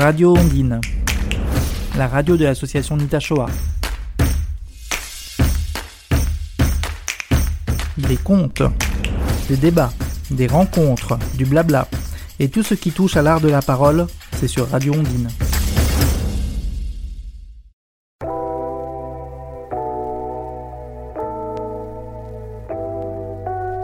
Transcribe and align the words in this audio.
Radio 0.00 0.34
Ondine, 0.34 0.80
la 1.98 2.08
radio 2.08 2.38
de 2.38 2.44
l'association 2.44 2.96
Nitashoa. 2.96 3.44
Des 7.98 8.16
contes, 8.16 8.62
des 9.50 9.58
débats, 9.58 9.92
des 10.30 10.46
rencontres, 10.46 11.18
du 11.34 11.44
blabla, 11.44 11.86
et 12.38 12.48
tout 12.48 12.62
ce 12.62 12.72
qui 12.72 12.92
touche 12.92 13.18
à 13.18 13.22
l'art 13.22 13.42
de 13.42 13.50
la 13.50 13.60
parole, 13.60 14.06
c'est 14.36 14.48
sur 14.48 14.70
Radio 14.70 14.94
Ondine. 14.94 15.28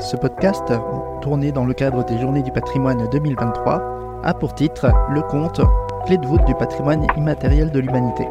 Ce 0.01 0.17
podcast, 0.17 0.73
tourné 1.21 1.53
dans 1.53 1.67
le 1.67 1.75
cadre 1.75 2.07
des 2.07 2.19
Journées 2.19 2.43
du 2.43 2.53
patrimoine 2.53 3.07
2023, 3.11 4.23
a 4.25 4.33
pour 4.33 4.55
titre 4.55 4.91
le 5.11 5.21
conte 5.21 5.61
Clé 6.07 6.19
de 6.19 6.27
voûte 6.27 6.45
du 6.47 6.55
patrimoine 6.55 7.05
immatériel 7.17 7.73
de 7.73 7.81
l'humanité. 7.81 8.29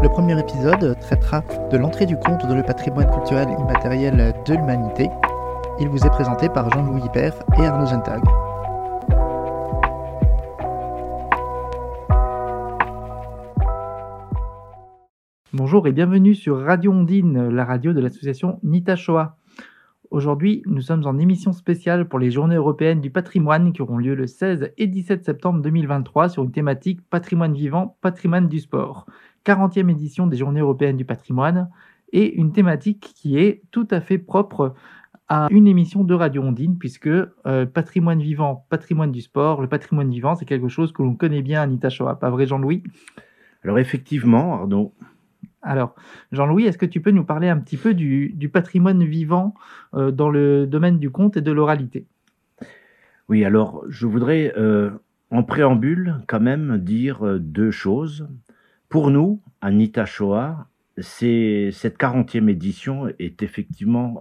Le 0.00 0.08
premier 0.08 0.38
épisode 0.38 0.96
traitera 1.00 1.42
de 1.68 1.76
l'entrée 1.76 2.06
du 2.06 2.16
conte 2.16 2.46
dans 2.46 2.54
le 2.54 2.62
patrimoine 2.62 3.10
culturel 3.10 3.48
immatériel 3.58 4.32
de 4.46 4.54
l'humanité. 4.54 5.10
Il 5.80 5.88
vous 5.88 6.06
est 6.06 6.10
présenté 6.10 6.48
par 6.48 6.70
Jean-Louis 6.70 7.02
Hyper 7.02 7.34
et 7.58 7.66
Arnaud 7.66 7.86
Zentag. 7.86 8.22
Bonjour 15.52 15.88
et 15.88 15.92
bienvenue 15.92 16.36
sur 16.36 16.64
Radio 16.64 16.92
Ondine, 16.92 17.48
la 17.48 17.64
radio 17.64 17.92
de 17.92 18.00
l'association 18.00 18.60
Nitashoa. 18.62 19.39
Aujourd'hui, 20.10 20.64
nous 20.66 20.80
sommes 20.80 21.06
en 21.06 21.18
émission 21.18 21.52
spéciale 21.52 22.08
pour 22.08 22.18
les 22.18 22.32
Journées 22.32 22.56
européennes 22.56 23.00
du 23.00 23.10
patrimoine 23.10 23.72
qui 23.72 23.80
auront 23.80 23.96
lieu 23.96 24.16
le 24.16 24.26
16 24.26 24.72
et 24.76 24.88
17 24.88 25.24
septembre 25.24 25.62
2023 25.62 26.28
sur 26.28 26.42
une 26.42 26.50
thématique 26.50 27.00
patrimoine 27.10 27.54
vivant, 27.54 27.96
patrimoine 28.00 28.48
du 28.48 28.58
sport. 28.58 29.06
40e 29.46 29.88
édition 29.88 30.26
des 30.26 30.36
Journées 30.36 30.62
européennes 30.62 30.96
du 30.96 31.04
patrimoine 31.04 31.70
et 32.12 32.34
une 32.34 32.50
thématique 32.50 33.12
qui 33.14 33.38
est 33.38 33.62
tout 33.70 33.86
à 33.92 34.00
fait 34.00 34.18
propre 34.18 34.74
à 35.28 35.46
une 35.52 35.68
émission 35.68 36.02
de 36.02 36.12
Radio 36.12 36.42
Ondine 36.42 36.76
puisque 36.76 37.06
euh, 37.06 37.66
patrimoine 37.66 38.20
vivant, 38.20 38.66
patrimoine 38.68 39.12
du 39.12 39.20
sport, 39.20 39.62
le 39.62 39.68
patrimoine 39.68 40.10
vivant, 40.10 40.34
c'est 40.34 40.44
quelque 40.44 40.66
chose 40.66 40.90
que 40.90 41.04
l'on 41.04 41.14
connaît 41.14 41.42
bien 41.42 41.62
à 41.62 41.68
Nita 41.68 41.88
pas 42.20 42.30
vrai 42.30 42.48
Jean-Louis? 42.48 42.82
Alors 43.62 43.78
effectivement, 43.78 44.54
Arnaud, 44.54 44.92
alors, 45.62 45.94
Jean-Louis, 46.32 46.64
est-ce 46.64 46.78
que 46.78 46.86
tu 46.86 47.00
peux 47.00 47.10
nous 47.10 47.24
parler 47.24 47.48
un 47.48 47.58
petit 47.58 47.76
peu 47.76 47.92
du, 47.92 48.50
patrimoine 48.52 49.04
vivant 49.04 49.54
euh, 49.94 50.10
dans 50.10 50.30
le 50.30 50.66
domaine 50.66 50.98
du 50.98 51.10
conte 51.10 51.36
et 51.36 51.42
de 51.42 51.52
l'oralité? 51.52 52.06
Oui, 53.28 53.44
alors 53.44 53.84
je 53.88 54.06
voudrais 54.06 54.52
euh, 54.56 54.90
en 55.30 55.42
préambule 55.42 56.16
quand 56.26 56.40
même 56.40 56.78
dire 56.78 57.26
euh, 57.26 57.38
deux 57.38 57.70
choses. 57.70 58.28
Pour 58.88 59.10
nous, 59.10 59.42
Anita 59.60 60.06
Shoah, 60.06 60.66
cette 60.98 61.98
40e 61.98 62.48
édition 62.48 63.06
est 63.18 63.42
effectivement 63.42 64.20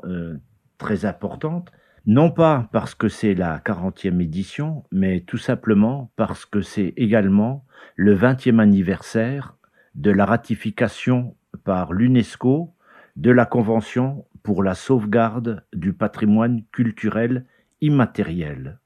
très 0.77 1.05
importante, 1.05 1.71
non 2.05 2.29
pas 2.29 2.69
parce 2.71 2.93
que 2.93 3.07
c'est 3.07 3.33
la 3.33 3.57
40e 3.57 4.21
édition, 4.21 4.83
mais 4.91 5.21
tout 5.21 5.39
simplement 5.39 6.11
parce 6.15 6.45
que 6.45 6.61
c'est 6.61 6.93
également 6.97 7.65
le 7.95 8.15
20e 8.15 8.59
anniversaire 8.59 9.55
de 9.99 10.11
la 10.11 10.25
ratification 10.25 11.35
par 11.65 11.91
l'UNESCO 11.91 12.73
de 13.17 13.31
la 13.31 13.45
Convention 13.45 14.25
pour 14.43 14.63
la 14.63 14.73
sauvegarde 14.73 15.65
du 15.73 15.91
patrimoine 15.91 16.63
culturel 16.71 17.45
immatériel. 17.81 18.79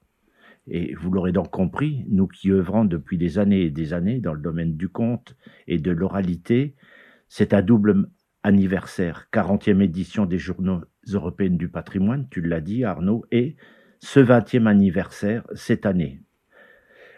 Et 0.66 0.95
vous 0.95 1.11
l'aurez 1.11 1.31
donc 1.31 1.52
compris, 1.52 2.03
nous 2.09 2.25
qui 2.25 2.52
œuvrons 2.52 2.85
depuis 2.85 3.19
des 3.19 3.38
années 3.38 3.62
et 3.62 3.69
des 3.69 3.94
années 3.94 4.22
dans 4.22 4.34
le 4.34 4.41
domaine 4.41 4.75
du 4.75 4.90
conte 4.90 5.35
et 5.68 5.78
de 5.78 5.91
l'oralité, 5.91 6.74
c'est 7.30 7.53
un 7.53 7.62
double 7.62 8.09
anniversaire, 8.41 9.28
40e 9.31 9.81
édition 9.81 10.25
des 10.25 10.40
Journaux 10.40 10.81
européens 11.12 11.51
du 11.51 11.69
patrimoine, 11.69 12.28
tu 12.31 12.41
l'as 12.41 12.62
dit 12.62 12.85
Arnaud, 12.85 13.24
et 13.30 13.56
ce 14.00 14.19
20e 14.19 14.66
anniversaire 14.66 15.44
cette 15.53 15.85
année. 15.85 16.22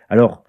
Alors, 0.10 0.45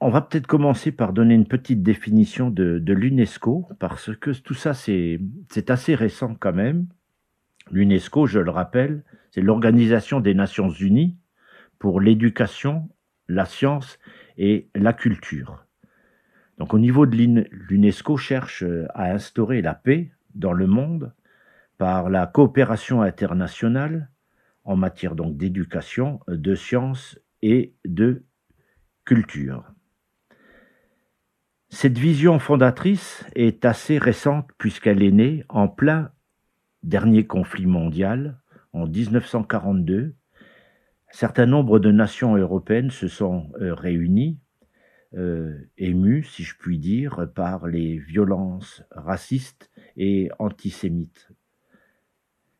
on 0.00 0.08
va 0.08 0.22
peut-être 0.22 0.46
commencer 0.46 0.92
par 0.92 1.12
donner 1.12 1.34
une 1.34 1.46
petite 1.46 1.82
définition 1.82 2.50
de, 2.50 2.82
l'UNESCO, 2.92 3.68
parce 3.78 4.16
que 4.16 4.30
tout 4.30 4.54
ça, 4.54 4.72
c'est 4.72 5.20
assez 5.68 5.94
récent 5.94 6.34
quand 6.34 6.54
même. 6.54 6.86
L'UNESCO, 7.70 8.26
je 8.26 8.38
le 8.38 8.50
rappelle, 8.50 9.04
c'est 9.30 9.42
l'Organisation 9.42 10.20
des 10.20 10.34
Nations 10.34 10.70
Unies 10.70 11.16
pour 11.78 12.00
l'éducation, 12.00 12.88
la 13.28 13.44
science 13.44 13.98
et 14.38 14.70
la 14.74 14.94
culture. 14.94 15.66
Donc 16.58 16.74
au 16.74 16.78
niveau 16.78 17.06
de 17.06 17.16
l'UNESCO, 17.50 18.16
cherche 18.16 18.64
à 18.94 19.12
instaurer 19.12 19.60
la 19.60 19.74
paix 19.74 20.12
dans 20.34 20.52
le 20.52 20.66
monde 20.66 21.12
par 21.76 22.08
la 22.08 22.26
coopération 22.26 23.02
internationale 23.02 24.10
en 24.64 24.76
matière 24.76 25.14
d'éducation, 25.14 26.20
de 26.26 26.54
science 26.54 27.18
et 27.42 27.74
de 27.84 28.24
culture. 29.04 29.69
Cette 31.72 31.98
vision 31.98 32.40
fondatrice 32.40 33.24
est 33.36 33.64
assez 33.64 33.98
récente 33.98 34.50
puisqu'elle 34.58 35.04
est 35.04 35.12
née 35.12 35.44
en 35.48 35.68
plein 35.68 36.10
dernier 36.82 37.26
conflit 37.26 37.66
mondial, 37.66 38.40
en 38.72 38.86
1942. 38.86 40.14
Un 40.36 41.12
certain 41.12 41.46
nombre 41.46 41.78
de 41.78 41.92
nations 41.92 42.34
européennes 42.34 42.90
se 42.90 43.06
sont 43.06 43.52
euh, 43.60 43.72
réunies, 43.72 44.40
euh, 45.14 45.70
émues, 45.78 46.24
si 46.24 46.42
je 46.42 46.56
puis 46.58 46.78
dire, 46.78 47.28
par 47.34 47.68
les 47.68 47.98
violences 47.98 48.82
racistes 48.90 49.70
et 49.96 50.28
antisémites. 50.40 51.30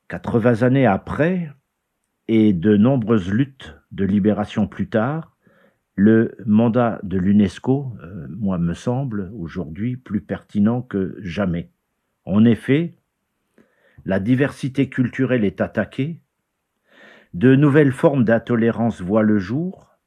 80 0.09 0.63
années 0.63 0.87
après, 0.87 1.51
et 2.29 2.53
de 2.53 2.77
nombreuses 2.77 3.31
luttes 3.31 3.77
de 3.91 4.05
libération 4.05 4.69
plus 4.69 4.89
tard, 4.89 5.30
le 5.97 6.37
mandat 6.47 7.01
de 7.03 7.19
l'UNESCO, 7.19 7.93
euh, 8.03 8.27
moi, 8.31 8.59
me 8.59 8.75
semble 8.75 9.31
aujourd'hui 9.35 9.97
plus 9.97 10.21
pertinent 10.21 10.83
que 10.83 11.17
jamais. 11.21 11.71
En 12.25 12.45
effet, 12.45 12.95
la 14.05 14.21
diversité 14.21 14.89
culturelle 14.89 15.45
est 15.45 15.61
attaquée, 15.61 16.21
de 17.35 17.55
nouvelles 17.55 17.93
formes 17.93 18.25
d'intolérance 18.25 19.01
voient 19.01 19.23
le 19.23 19.39
jour, 19.39 19.99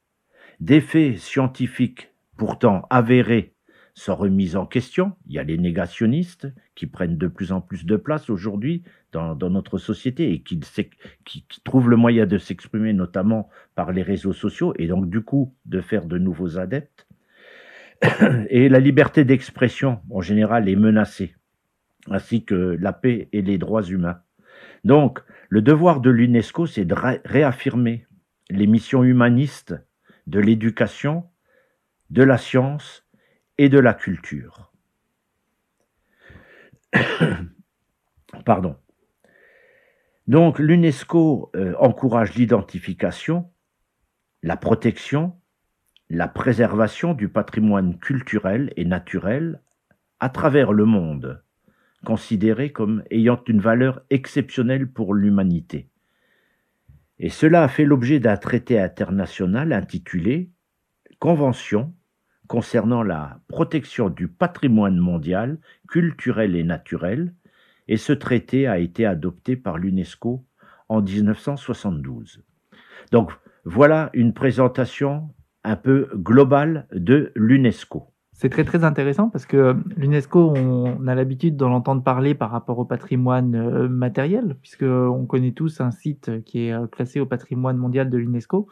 des 0.60 0.82
faits 0.82 1.18
scientifiques 1.18 2.12
pourtant 2.38 2.86
avérés 2.90 3.54
sont 3.94 4.16
remises 4.16 4.56
en 4.56 4.66
question. 4.66 5.14
Il 5.28 5.34
y 5.34 5.40
a 5.40 5.44
les 5.44 5.58
négationnistes 5.58 6.48
qui 6.76 6.88
prennent 6.88 7.18
de 7.18 7.28
plus 7.28 7.52
en 7.52 7.62
plus 7.62 7.86
de 7.86 7.96
place 7.96 8.30
aujourd'hui 8.30 8.84
dans, 9.12 9.36
notre 9.36 9.78
société 9.78 10.34
et 10.34 10.42
qui, 10.42 10.60
trouvent 11.64 11.90
le 11.90 11.98
moyen 11.98 12.26
de 12.26 12.38
s'exprimer 12.38 12.94
notamment 12.94 13.50
par 13.76 13.92
les 13.92 14.02
réseaux 14.02 14.34
sociaux 14.34 14.74
et 14.78 14.88
donc 14.88 15.10
du 15.10 15.22
coup 15.22 15.54
de 15.66 15.82
faire 15.82 16.06
de 16.06 16.18
nouveaux 16.18 16.58
adeptes. 16.58 17.08
Et 18.50 18.68
la 18.70 18.80
liberté 18.80 19.24
d'expression 19.24 20.02
en 20.10 20.20
général 20.20 20.68
est 20.68 20.76
menacée, 20.76 21.36
ainsi 22.10 22.44
que 22.44 22.76
la 22.80 22.92
paix 22.92 23.30
et 23.32 23.42
les 23.42 23.58
droits 23.58 23.84
humains. 23.84 24.20
Donc 24.84 25.22
le 25.48 25.62
devoir 25.62 26.02
de 26.02 26.10
l'UNESCO, 26.10 26.66
c'est 26.66 26.86
de 26.86 26.96
réaffirmer 27.24 28.08
les 28.50 28.68
missions 28.68 29.04
humanistes 29.04 29.76
de 30.28 30.40
l'éducation, 30.40 31.26
de 32.10 32.24
la 32.24 32.38
science 32.38 33.06
et 33.58 33.70
de 33.70 33.80
la 33.80 33.94
culture. 33.94 34.73
Pardon. 38.46 38.76
Donc 40.28 40.60
l'UNESCO 40.60 41.52
euh, 41.56 41.74
encourage 41.80 42.36
l'identification, 42.36 43.52
la 44.42 44.58
protection, 44.58 45.36
la 46.10 46.28
préservation 46.28 47.14
du 47.14 47.28
patrimoine 47.28 47.98
culturel 47.98 48.72
et 48.78 48.86
naturel 48.86 49.62
à 50.20 50.30
travers 50.30 50.72
le 50.72 50.86
monde, 50.86 51.44
considéré 52.06 52.72
comme 52.72 53.04
ayant 53.12 53.42
une 53.48 53.60
valeur 53.60 54.02
exceptionnelle 54.10 54.88
pour 54.90 55.14
l'humanité. 55.14 55.90
Et 57.20 57.30
cela 57.30 57.64
a 57.64 57.68
fait 57.68 57.86
l'objet 57.86 58.20
d'un 58.20 58.38
traité 58.38 58.80
international 58.80 59.74
intitulé 59.74 60.52
Convention 61.20 61.94
concernant 62.54 63.02
la 63.02 63.40
protection 63.48 64.12
du 64.12 64.28
patrimoine 64.28 65.00
mondial, 65.00 65.58
culturel 65.90 66.56
et 66.56 66.64
naturel, 66.64 67.34
et 67.88 67.98
ce 67.98 68.14
traité 68.14 68.68
a 68.68 68.78
été 68.78 69.08
adopté 69.08 69.56
par 69.56 69.80
l'UNESCO 69.80 70.46
en 70.88 71.02
1972. 71.02 72.44
Donc 73.12 73.32
voilà 73.66 74.12
une 74.14 74.36
présentation 74.36 75.34
un 75.64 75.76
peu 75.76 76.12
globale 76.14 76.86
de 76.94 77.32
l'UNESCO. 77.34 78.13
C'est 78.36 78.50
très 78.50 78.64
très 78.64 78.84
intéressant 78.84 79.30
parce 79.30 79.46
que 79.46 79.76
l'UNESCO, 79.96 80.54
on 80.56 81.08
a 81.08 81.14
l'habitude 81.14 81.56
d'en 81.56 81.72
entendre 81.72 82.04
parler 82.04 82.34
par 82.34 82.50
rapport 82.50 82.80
au 82.80 82.84
patrimoine 82.84 83.56
euh, 83.56 83.88
matériel, 83.88 84.58
puisque 84.60 84.84
on 84.84 85.26
connaît 85.26 85.52
tous 85.52 85.82
un 85.82 85.92
site 85.92 86.44
qui 86.44 86.66
est 86.66 86.74
euh, 86.74 86.88
classé 86.88 87.20
au 87.20 87.28
patrimoine 87.28 87.78
mondial 87.78 88.10
de 88.10 88.18
l'UNESCO, 88.18 88.68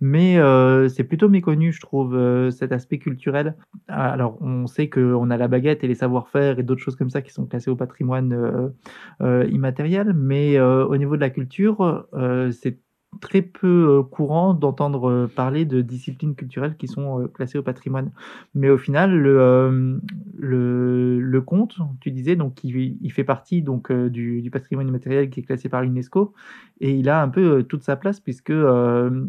mais 0.00 0.38
euh, 0.38 0.88
c'est 0.88 1.02
plutôt 1.04 1.30
méconnu, 1.30 1.72
je 1.72 1.80
trouve, 1.80 2.16
cet 2.50 2.72
aspect 2.72 2.98
culturel. 2.98 3.56
Alors, 3.88 4.36
on 4.42 4.66
sait 4.66 4.90
qu'on 4.90 5.30
a 5.30 5.36
la 5.36 5.48
baguette 5.48 5.82
et 5.82 5.88
les 5.88 5.94
savoir-faire 5.94 6.58
et 6.58 6.62
d'autres 6.62 6.82
choses 6.82 6.96
comme 6.96 7.10
ça 7.10 7.22
qui 7.22 7.32
sont 7.32 7.46
classées 7.46 7.70
au 7.70 7.76
patrimoine 7.76 8.72
immatériel, 9.20 10.12
mais 10.12 10.60
au 10.60 10.96
niveau 10.96 11.16
de 11.16 11.20
la 11.20 11.30
culture, 11.30 12.06
c'est 12.52 12.78
très 13.20 13.42
peu 13.42 14.02
courant 14.10 14.54
d'entendre 14.54 15.28
parler 15.34 15.64
de 15.64 15.80
disciplines 15.80 16.34
culturelles 16.34 16.76
qui 16.76 16.88
sont 16.88 17.28
classées 17.34 17.58
au 17.58 17.62
patrimoine. 17.62 18.10
Mais 18.54 18.70
au 18.70 18.78
final, 18.78 19.16
le, 19.16 20.00
le, 20.38 21.20
le 21.20 21.40
conte, 21.40 21.76
tu 22.00 22.10
disais, 22.10 22.36
donc 22.36 22.64
il, 22.64 22.96
il 23.00 23.12
fait 23.12 23.24
partie 23.24 23.62
donc 23.62 23.92
du, 23.92 24.42
du, 24.42 24.50
patrimoine 24.50 24.88
immatériel 24.88 25.30
qui 25.30 25.40
est 25.40 25.42
classé 25.44 25.68
par 25.68 25.82
l'UNESCO 25.82 26.34
et 26.80 26.92
il 26.92 27.08
a 27.08 27.22
un 27.22 27.28
peu 27.28 27.62
toute 27.62 27.82
sa 27.82 27.96
place 27.96 28.20
puisque 28.20 28.52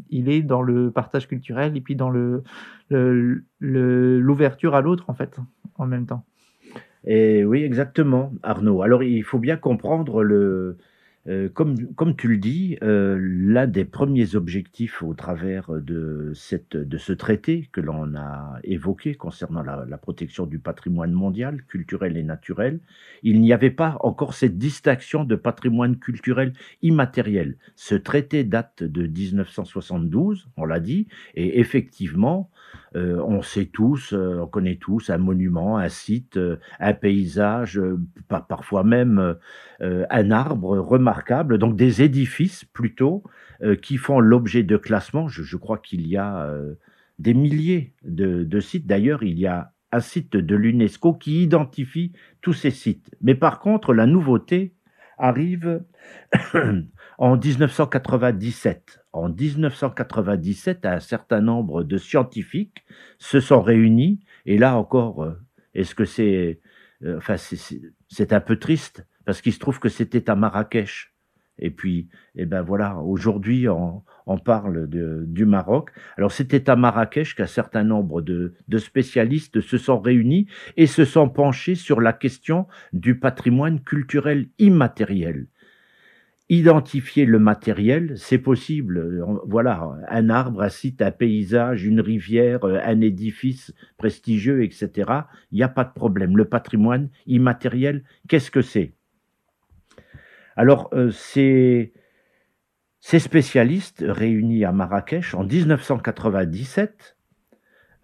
il 0.09 0.29
est 0.29 0.41
dans 0.41 0.61
le 0.61 0.91
partage 0.91 1.27
culturel 1.27 1.75
et 1.77 1.81
puis 1.81 1.95
dans 1.95 2.09
le 2.09 2.43
l'ouverture 3.59 4.75
à 4.75 4.81
l'autre 4.81 5.09
en 5.09 5.13
fait 5.13 5.39
en 5.77 5.85
même 5.85 6.05
temps. 6.05 6.23
Et 7.05 7.45
oui, 7.45 7.63
exactement, 7.63 8.33
Arnaud. 8.43 8.81
Alors 8.81 9.03
il 9.03 9.23
faut 9.23 9.39
bien 9.39 9.55
comprendre 9.55 10.23
le 10.23 10.77
euh, 11.27 11.49
comme, 11.49 11.93
comme 11.95 12.15
tu 12.15 12.29
le 12.29 12.37
dis, 12.37 12.77
euh, 12.83 13.17
l'un 13.19 13.67
des 13.67 13.83
premiers 13.83 14.35
objectifs 14.35 15.03
au 15.03 15.13
travers 15.13 15.69
de, 15.71 16.31
cette, 16.33 16.77
de 16.77 16.97
ce 16.97 17.11
traité 17.11 17.69
que 17.73 17.81
l'on 17.81 18.15
a 18.15 18.59
évoqué 18.63 19.15
concernant 19.15 19.61
la, 19.61 19.85
la, 19.87 19.97
protection 19.97 20.45
du 20.45 20.59
patrimoine 20.59 21.11
mondial, 21.11 21.63
culturel 21.63 22.15
et 22.15 22.23
naturel, 22.23 22.79
il 23.23 23.41
n'y 23.41 23.51
avait 23.51 23.71
pas 23.71 23.97
encore 24.01 24.33
cette 24.33 24.57
distinction 24.57 25.25
de 25.25 25.35
patrimoine 25.35 25.97
culturel 25.97 26.53
immatériel. 26.81 27.57
Ce 27.75 27.95
traité 27.95 28.45
date 28.45 28.83
de 28.83 29.05
1972, 29.05 30.47
on 30.55 30.65
l'a 30.65 30.79
dit, 30.79 31.07
et 31.35 31.59
effectivement, 31.59 32.49
euh, 32.95 33.21
on 33.25 33.41
sait 33.41 33.65
tous, 33.65 34.13
euh, 34.13 34.39
on 34.41 34.47
connaît 34.47 34.77
tous 34.77 35.09
un 35.09 35.17
monument, 35.17 35.77
un 35.77 35.89
site, 35.89 36.37
euh, 36.37 36.57
un 36.79 36.93
paysage, 36.93 37.81
parfois 38.27 38.83
même 38.83 39.35
un 39.79 40.31
arbre 40.31 40.77
remarquable, 40.77 41.57
donc 41.57 41.75
des 41.75 42.01
édifices 42.01 42.65
plutôt 42.65 43.23
qui 43.81 43.97
font 43.97 44.19
l'objet 44.19 44.63
de 44.63 44.77
classements. 44.77 45.27
Je, 45.27 45.57
crois 45.57 45.77
qu'il 45.77 46.07
y 46.07 46.17
a 46.17 46.51
des 47.19 47.33
milliers 47.33 47.93
de, 48.03 48.43
de 48.43 48.59
sites. 48.59 48.87
D'ailleurs, 48.87 49.23
il 49.23 49.39
y 49.39 49.47
a 49.47 49.71
un 49.91 49.99
site 49.99 50.35
de 50.35 50.55
l'UNESCO 50.55 51.13
qui 51.13 51.43
identifie 51.43 52.11
tous 52.41 52.53
ces 52.53 52.71
sites. 52.71 53.09
Mais 53.21 53.35
par 53.35 53.59
contre, 53.59 53.93
la 53.93 54.05
nouveauté 54.05 54.73
arrive 55.17 55.83
en 57.17 57.35
1997. 57.37 58.99
En 59.13 59.29
1997, 59.29 60.85
un 60.85 60.99
certain 60.99 61.41
nombre 61.41 61.83
de 61.83 61.97
scientifiques 61.97 62.85
se 63.17 63.39
sont 63.39 63.61
réunis, 63.61 64.19
et 64.45 64.57
là 64.57 64.77
encore, 64.77 65.23
euh, 65.23 65.39
est-ce 65.73 65.95
que 65.95 66.05
c'est... 66.05 66.59
Euh, 67.03 67.17
enfin, 67.17 67.35
c'est 67.37 68.33
un 68.33 68.39
peu 68.39 68.57
triste, 68.57 69.05
parce 69.25 69.41
qu'il 69.41 69.53
se 69.53 69.59
trouve 69.59 69.79
que 69.79 69.89
c'était 69.89 70.29
à 70.29 70.35
Marrakech. 70.35 71.13
Et 71.59 71.71
puis, 71.71 72.07
eh 72.35 72.45
ben 72.45 72.61
voilà, 72.61 72.97
aujourd'hui, 72.97 73.67
on, 73.67 74.03
parle 74.45 74.87
du 74.87 75.45
Maroc. 75.45 75.89
Alors, 76.17 76.31
c'était 76.31 76.69
à 76.69 76.75
Marrakech 76.75 77.33
qu'un 77.33 77.47
certain 77.47 77.83
nombre 77.83 78.21
de, 78.21 78.53
spécialistes 78.77 79.61
se 79.61 79.77
sont 79.79 79.99
réunis 79.99 80.47
et 80.75 80.85
se 80.85 81.03
sont 81.03 81.29
penchés 81.29 81.73
sur 81.73 81.99
la 81.99 82.13
question 82.13 82.67
du 82.93 83.17
patrimoine 83.17 83.81
culturel 83.81 84.49
immatériel 84.59 85.47
identifier 86.49 87.25
le 87.25 87.39
matériel, 87.39 88.13
c'est 88.17 88.37
possible. 88.37 89.23
Voilà, 89.45 89.97
un 90.07 90.29
arbre, 90.29 90.61
un 90.61 90.69
site, 90.69 91.01
un 91.01 91.11
paysage, 91.11 91.83
une 91.83 91.99
rivière, 91.99 92.63
un 92.63 93.01
édifice 93.01 93.73
prestigieux, 93.97 94.63
etc. 94.63 95.11
Il 95.51 95.57
n'y 95.57 95.63
a 95.63 95.69
pas 95.69 95.83
de 95.83 95.93
problème. 95.93 96.37
Le 96.37 96.45
patrimoine 96.45 97.09
immatériel, 97.25 98.03
qu'est-ce 98.29 98.51
que 98.51 98.61
c'est? 98.61 98.93
Alors, 100.55 100.89
euh, 100.93 101.11
ces, 101.11 101.93
ces, 102.99 103.19
spécialistes 103.19 104.03
réunis 104.07 104.65
à 104.65 104.71
Marrakech 104.71 105.35
en 105.35 105.43
1997 105.43 107.17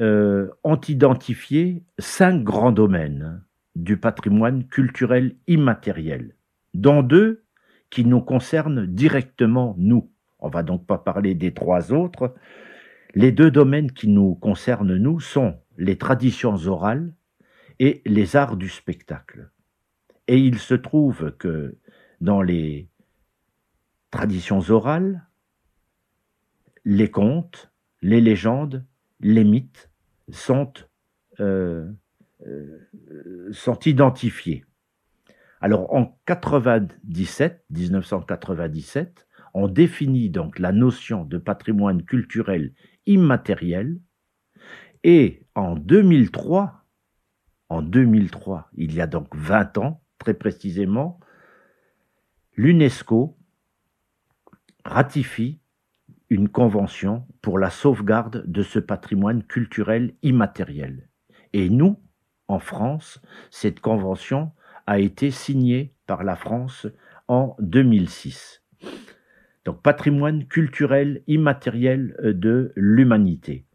euh, 0.02 0.50
ont 0.64 0.80
identifié 0.88 1.84
cinq 1.98 2.44
grands 2.44 2.72
domaines 2.72 3.44
du 3.76 3.98
patrimoine 3.98 4.68
culturel 4.68 5.36
immatériel, 5.48 6.36
dont 6.74 7.02
deux 7.02 7.43
qui 7.94 8.06
nous 8.06 8.22
concerne 8.22 8.88
directement, 8.88 9.76
nous. 9.78 10.12
On 10.40 10.50
va 10.50 10.64
donc 10.64 10.88
pas 10.88 10.98
parler 10.98 11.36
des 11.36 11.54
trois 11.54 11.94
autres. 11.94 12.34
Les 13.14 13.32
deux 13.32 13.52
domaines 13.52 13.92
qui 13.92 14.08
nous 14.08 14.34
concernent, 14.34 14.98
nous, 14.98 15.20
sont 15.20 15.60
les 15.78 15.96
traditions 16.00 16.56
orales 16.56 17.14
et 17.78 18.02
les 18.08 18.36
arts 18.36 18.58
du 18.58 18.68
spectacle. 18.68 19.52
Et 20.28 20.40
il 20.40 20.58
se 20.58 20.74
trouve 20.74 21.36
que 21.38 21.78
dans 22.20 22.42
les 22.42 22.90
traditions 24.10 24.62
orales, 24.72 25.28
les 26.86 27.12
contes, 27.12 27.72
les 28.02 28.22
légendes, 28.22 28.84
les 29.20 29.44
mythes 29.44 29.92
sont, 30.30 30.74
euh, 31.40 31.88
euh, 32.48 32.90
sont 33.52 33.80
identifiés. 33.82 34.66
Alors 35.64 35.94
en 35.94 36.20
97, 36.26 37.64
1997, 37.70 39.26
on 39.54 39.70
définit 39.70 40.30
donc 40.30 40.60
la 40.60 40.74
notion 40.74 41.24
de 41.24 41.38
patrimoine 41.38 42.04
culturel 42.04 42.74
immatériel 43.06 43.98
et 45.06 45.46
en 45.56 45.76
2003, 45.76 46.84
en 47.70 47.82
2003, 47.82 48.72
il 48.74 48.94
y 48.94 49.00
a 49.00 49.08
donc 49.08 49.34
20 49.34 49.78
ans 49.78 50.02
très 50.18 50.34
précisément, 50.34 51.22
l'UNESCO 52.58 53.38
ratifie 54.84 55.62
une 56.30 56.50
convention 56.50 57.26
pour 57.42 57.58
la 57.58 57.70
sauvegarde 57.70 58.44
de 58.46 58.64
ce 58.64 58.80
patrimoine 58.80 59.44
culturel 59.44 60.14
immatériel. 60.24 61.08
Et 61.54 61.70
nous, 61.70 62.02
en 62.50 62.60
France, 62.60 63.22
cette 63.50 63.80
convention 63.80 64.52
a 64.86 65.00
été 65.00 65.32
signé 65.32 65.94
par 66.08 66.24
la 66.24 66.36
France 66.36 66.88
en 67.28 67.56
2006. 67.60 68.62
Donc 69.66 69.82
patrimoine 69.82 70.46
culturel 70.46 71.24
immatériel 71.28 72.16
euh, 72.24 72.34
de 72.34 72.74
l'humanité. 72.76 73.66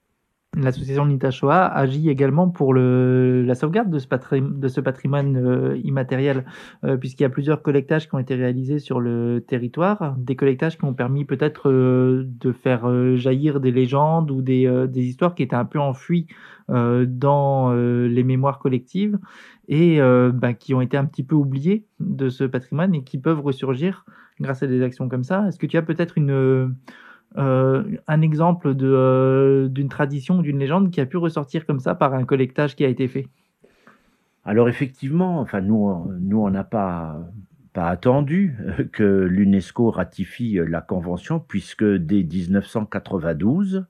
L'association 0.59 1.07
Nitashoa 1.07 1.67
agit 1.67 2.11
également 2.11 2.49
pour 2.49 2.75
la 2.75 3.55
sauvegarde 3.55 3.91
de 3.91 3.99
ce, 3.99 4.81
patrimoine, 4.81 5.37
euh, 5.37 5.79
immatériel, 5.85 6.45
euh, 6.85 6.97
puisqu'il 6.97 7.23
y 7.23 7.27
a 7.27 7.31
plusieurs 7.31 7.62
collectages 7.62 8.09
qui 8.09 8.15
ont 8.15 8.19
été 8.19 8.35
réalisés 8.35 8.79
sur 8.79 9.00
le 9.00 9.45
territoire, 9.47 10.17
des 10.19 10.37
collectages 10.37 10.77
qui 10.77 10.85
ont 10.85 10.95
permis 10.95 11.25
peut-être 11.25 11.71
de 11.71 12.53
faire 12.53 13.17
jaillir 13.17 13.61
des 13.61 13.71
légendes 13.71 14.31
ou 14.31 14.43
des, 14.43 14.88
histoires 14.97 15.35
qui 15.35 15.43
étaient 15.43 15.57
un 15.57 15.65
peu 15.65 15.79
enfuies 15.79 16.27
dans 16.69 17.73
les 17.73 18.25
mémoires 18.25 18.59
collectives 18.59 19.19
et 19.69 20.00
euh, 20.00 20.33
bah, 20.35 20.55
qui 20.55 20.75
ont 20.75 20.81
été 20.81 20.97
un 20.97 21.05
petit 21.05 21.23
peu 21.23 21.35
oubliés 21.35 21.87
de 22.00 22.31
ce 22.31 22.45
patrimoine 22.45 22.95
et 22.95 23.05
qui 23.05 23.19
peuvent 23.19 23.41
ressurgir 23.41 24.05
grâce 24.41 24.62
à 24.62 24.67
des 24.67 24.83
actions 24.83 25.09
comme 25.09 25.25
ça. 25.25 25.47
Est-ce 25.47 25.59
que 25.59 25.67
tu 25.67 25.77
as 25.77 25.83
peut-être 25.83 26.17
une, 26.17 26.31
euh, 26.31 26.69
un 27.37 28.20
exemple 28.23 28.75
euh, 28.80 29.68
d'une 29.68 29.88
tradition 29.88 30.40
d'une 30.42 30.58
légende 30.58 30.90
qui 30.90 31.00
a 31.00 31.06
pu 31.06 31.16
ressortir 31.16 31.66
comme 31.66 31.78
ça 31.78 31.94
par 31.94 32.14
un 32.14 32.25
collectage 32.25 32.75
qui 32.75 32.85
a 32.85 32.88
été 32.88 33.06
fait. 33.08 33.28
Alors 34.44 34.68
effectivement, 34.68 35.40
enfin 35.40 35.61
nous, 35.61 36.11
nous 36.20 36.40
on 36.40 36.50
n'a 36.50 36.64
pas 36.64 37.20
attendu 37.75 38.56
que 38.92 39.04
l'UNESCO 39.04 39.90
ratifie 39.90 40.58
la 40.66 40.80
convention 40.80 41.38
puisque 41.38 41.85
dès 41.85 42.25
1992 42.25 43.87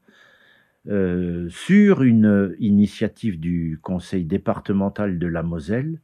euh, 0.88 1.48
sur 1.50 2.02
une 2.02 2.54
initiative 2.60 3.38
du 3.38 3.78
conseil 3.82 4.24
départemental 4.24 5.18
de 5.18 5.26
la 5.26 5.42
Moselle, 5.42 6.00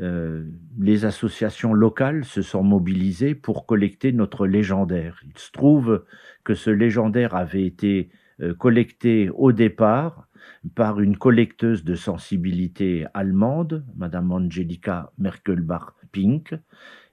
euh, 0.00 0.44
les 0.78 1.04
associations 1.04 1.74
locales 1.74 2.24
se 2.24 2.40
sont 2.40 2.62
mobilisées 2.62 3.34
pour 3.34 3.66
collecter 3.66 4.12
notre 4.12 4.46
légendaire. 4.46 5.20
Il 5.24 5.38
se 5.38 5.52
trouve 5.52 6.04
que 6.44 6.54
ce 6.54 6.70
légendaire 6.70 7.34
avait 7.34 7.66
été 7.66 8.10
euh, 8.40 8.54
collecté 8.54 9.28
au 9.30 9.52
départ 9.52 10.28
par 10.74 11.00
une 11.00 11.16
collecteuse 11.16 11.84
de 11.84 11.94
sensibilité 11.94 13.06
allemande, 13.14 13.84
Madame 13.96 14.32
Angelika 14.32 15.12
Merkelbach-Pink, 15.18 16.58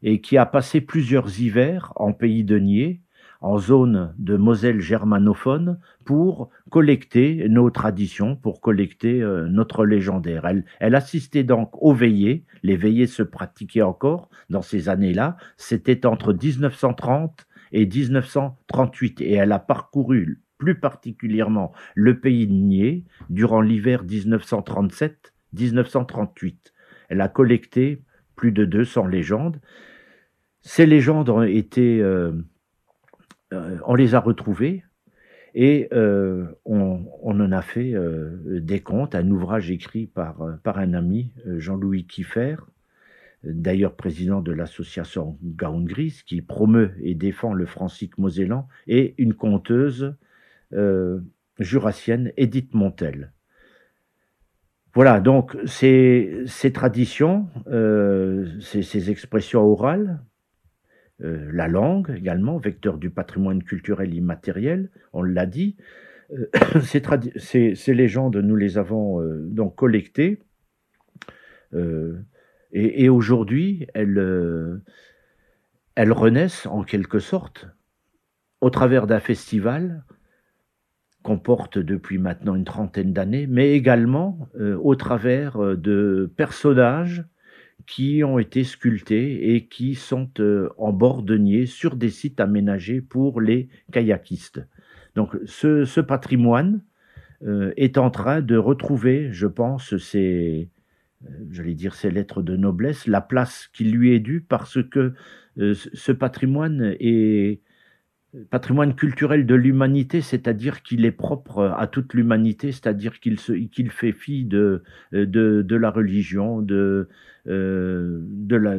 et 0.01 0.21
qui 0.21 0.37
a 0.37 0.45
passé 0.45 0.81
plusieurs 0.81 1.39
hivers 1.39 1.91
en 1.95 2.13
pays 2.13 2.43
de 2.43 2.57
Nier 2.57 3.01
en 3.41 3.57
zone 3.57 4.13
de 4.17 4.35
Moselle 4.35 4.81
germanophone 4.81 5.79
pour 6.05 6.49
collecter 6.69 7.47
nos 7.49 7.69
traditions, 7.69 8.35
pour 8.35 8.59
collecter 8.61 9.21
euh, 9.21 9.47
notre 9.47 9.85
légendaire. 9.85 10.45
Elle, 10.79 10.95
assistait 10.95 11.43
donc 11.43 11.71
aux 11.81 11.93
veillées. 11.93 12.45
Les 12.63 12.75
veillées 12.75 13.07
se 13.07 13.23
pratiquaient 13.23 13.81
encore 13.81 14.29
dans 14.49 14.61
ces 14.61 14.89
années-là. 14.89 15.37
C'était 15.57 16.05
entre 16.05 16.33
1930 16.33 17.47
et 17.71 17.85
1938 17.85 19.21
et 19.21 19.33
elle 19.33 19.51
a 19.51 19.59
parcouru 19.59 20.41
plus 20.57 20.79
particulièrement 20.79 21.71
le 21.95 22.19
pays 22.19 22.47
de 22.47 22.53
Nier 22.53 23.05
durant 23.29 23.61
l'hiver 23.61 24.03
1937-1938. 24.05 26.55
Elle 27.07 27.21
a 27.21 27.29
collecté 27.29 28.03
plus 28.35 28.51
de 28.51 28.65
200 28.65 29.07
légendes. 29.07 29.61
Ces 30.61 30.85
légendes 30.85 31.29
ont 31.29 31.41
été, 31.41 32.01
euh, 32.01 32.33
on 33.51 33.95
les 33.95 34.15
a 34.15 34.19
retrouvées 34.19 34.83
et 35.55 35.87
euh, 35.93 36.45
on, 36.65 37.05
en 37.23 37.51
a 37.51 37.61
fait 37.61 37.93
des 38.45 38.81
contes, 38.81 39.15
un 39.15 39.29
ouvrage 39.31 39.71
écrit 39.71 40.07
par, 40.07 40.41
un 40.65 40.93
ami, 40.93 41.33
Jean-Louis 41.45 42.05
Kiffer, 42.05 42.57
d'ailleurs 43.43 43.95
président 43.95 44.41
de 44.41 44.51
l'association 44.51 45.37
Gaon 45.41 45.81
Gris, 45.81 46.21
qui 46.25 46.41
promeut 46.41 46.93
et 47.01 47.15
défend 47.15 47.53
le 47.53 47.65
francique 47.65 48.17
mosellan, 48.17 48.67
et 48.87 49.15
une 49.17 49.33
conteuse 49.33 50.15
jurassienne, 51.59 52.31
Edith 52.37 52.73
Montel. 52.73 53.31
Voilà, 54.93 55.19
donc 55.19 55.57
ces, 55.65 56.45
traditions, 56.73 57.47
ces, 58.61 59.09
expressions 59.09 59.61
orales, 59.61 60.19
euh, 61.21 61.49
la 61.51 61.67
langue 61.67 62.13
également, 62.15 62.57
vecteur 62.57 62.97
du 62.97 63.09
patrimoine 63.09 63.61
culturel 63.63 64.13
immatériel, 64.13 64.89
on 65.13 65.21
l'a 65.21 65.45
dit. 65.45 65.75
Euh, 66.31 66.49
ces, 67.35 67.93
légendes, 67.93 68.37
nous 68.37 68.55
les 68.55 68.77
avons 68.77 69.21
euh, 69.21 69.45
donc 69.49 69.75
collectées. 69.75 70.39
et, 71.73 73.03
et 73.03 73.09
aujourd'hui, 73.09 73.87
elles, 73.93 74.81
elles 75.95 76.11
renaissent 76.11 76.65
en 76.65 76.83
quelque 76.83 77.19
sorte 77.19 77.67
au 78.61 78.69
travers 78.69 79.05
d'un 79.05 79.19
festival 79.19 80.03
qu'on 81.21 81.37
porte 81.37 81.77
depuis 81.77 82.17
maintenant 82.17 82.55
une 82.55 82.63
trentaine 82.63 83.13
d'années, 83.13 83.45
mais 83.45 83.73
également 83.73 84.49
au 84.57 84.95
travers 84.95 85.77
de 85.77 86.31
personnages 86.37 87.23
qui 87.89 88.23
ont 88.23 88.37
été 88.37 88.63
sculptés 88.63 89.55
et 89.55 89.65
qui 89.65 89.95
sont 89.95 90.29
euh, 90.39 90.69
en 90.77 90.93
bord 90.93 91.23
de 91.23 91.35
Nier 91.37 91.65
sur 91.65 91.95
des 91.95 92.11
sites 92.11 92.39
aménagés 92.39 93.01
pour 93.01 93.41
les 93.41 93.67
kayakistes. 93.91 94.61
Donc 95.15 95.35
ce, 95.45 95.99
patrimoine 95.99 96.83
euh, 97.41 97.73
est 97.77 97.97
en 97.97 98.11
train 98.11 98.41
de 98.41 98.57
retrouver, 98.57 99.29
je 99.31 99.47
pense, 99.47 99.97
ses, 99.97 100.69
euh, 101.25 101.29
j'allais 101.49 101.73
dire 101.73 101.95
ses 101.95 102.11
lettres 102.11 102.43
de 102.43 102.55
noblesse, 102.55 103.07
la 103.07 103.21
place 103.21 103.67
qui 103.73 103.85
lui 103.85 104.13
est 104.13 104.19
due 104.19 104.41
parce 104.41 104.77
que 104.83 105.13
ce 105.57 106.11
patrimoine 106.13 106.95
est 107.01 107.59
patrimoine 108.49 108.95
culturel 108.95 109.45
de 109.45 109.55
l'humanité, 109.55 110.21
c'est-à-dire 110.21 110.83
qu'il 110.83 111.05
est 111.05 111.11
propre 111.11 111.73
à 111.77 111.87
toute 111.87 112.13
l'humanité, 112.13 112.71
c'est-à-dire 112.71 113.19
qu'il 113.19 113.37
qu'il 113.37 113.89
fait 113.89 114.11
fi 114.11 114.45
de, 114.45 114.83
de, 115.11 115.61
de, 115.61 115.75
la 115.75 115.89
religion, 115.89 116.61
de, 116.61 117.09
euh, 117.47 118.19
de 118.21 118.55
la, 118.55 118.77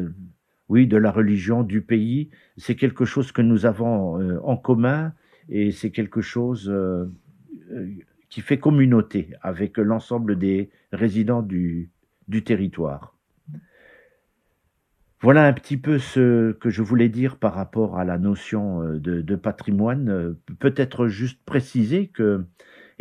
oui, 0.69 0.87
de 0.87 0.97
la 0.97 1.11
religion 1.11 1.63
du 1.63 1.83
pays. 1.83 2.31
C'est 2.57 2.77
quelque 2.77 3.05
chose 3.05 3.33
que 3.33 3.43
nous 3.43 3.67
avons 3.67 4.21
euh, 4.21 4.39
en 4.45 4.57
commun 4.57 5.13
et 5.49 5.73
c'est 5.73 5.91
quelque 5.91 6.21
chose 6.21 6.71
euh, 6.71 7.07
qui 8.29 8.41
fait 8.41 8.59
communauté 8.59 9.31
avec 9.43 9.79
l'ensemble 9.79 10.39
des 10.39 10.71
résidents 10.93 11.43
du, 11.43 11.91
du 12.29 12.45
territoire. 12.45 13.17
Voilà 15.23 15.47
un 15.47 15.53
petit 15.53 15.77
peu 15.77 15.99
ce 15.99 16.53
que 16.53 16.71
je 16.71 16.83
voulais 16.83 17.11
dire 17.11 17.37
par 17.37 17.55
rapport 17.55 17.99
à 17.99 18.05
la 18.05 18.19
notion 18.19 18.83
de, 18.83 19.21
de 19.21 19.37
patrimoine. 19.37 20.37
Peut-être 20.59 21.09
juste 21.09 21.45
préciser 21.45 22.09
que 22.09 22.47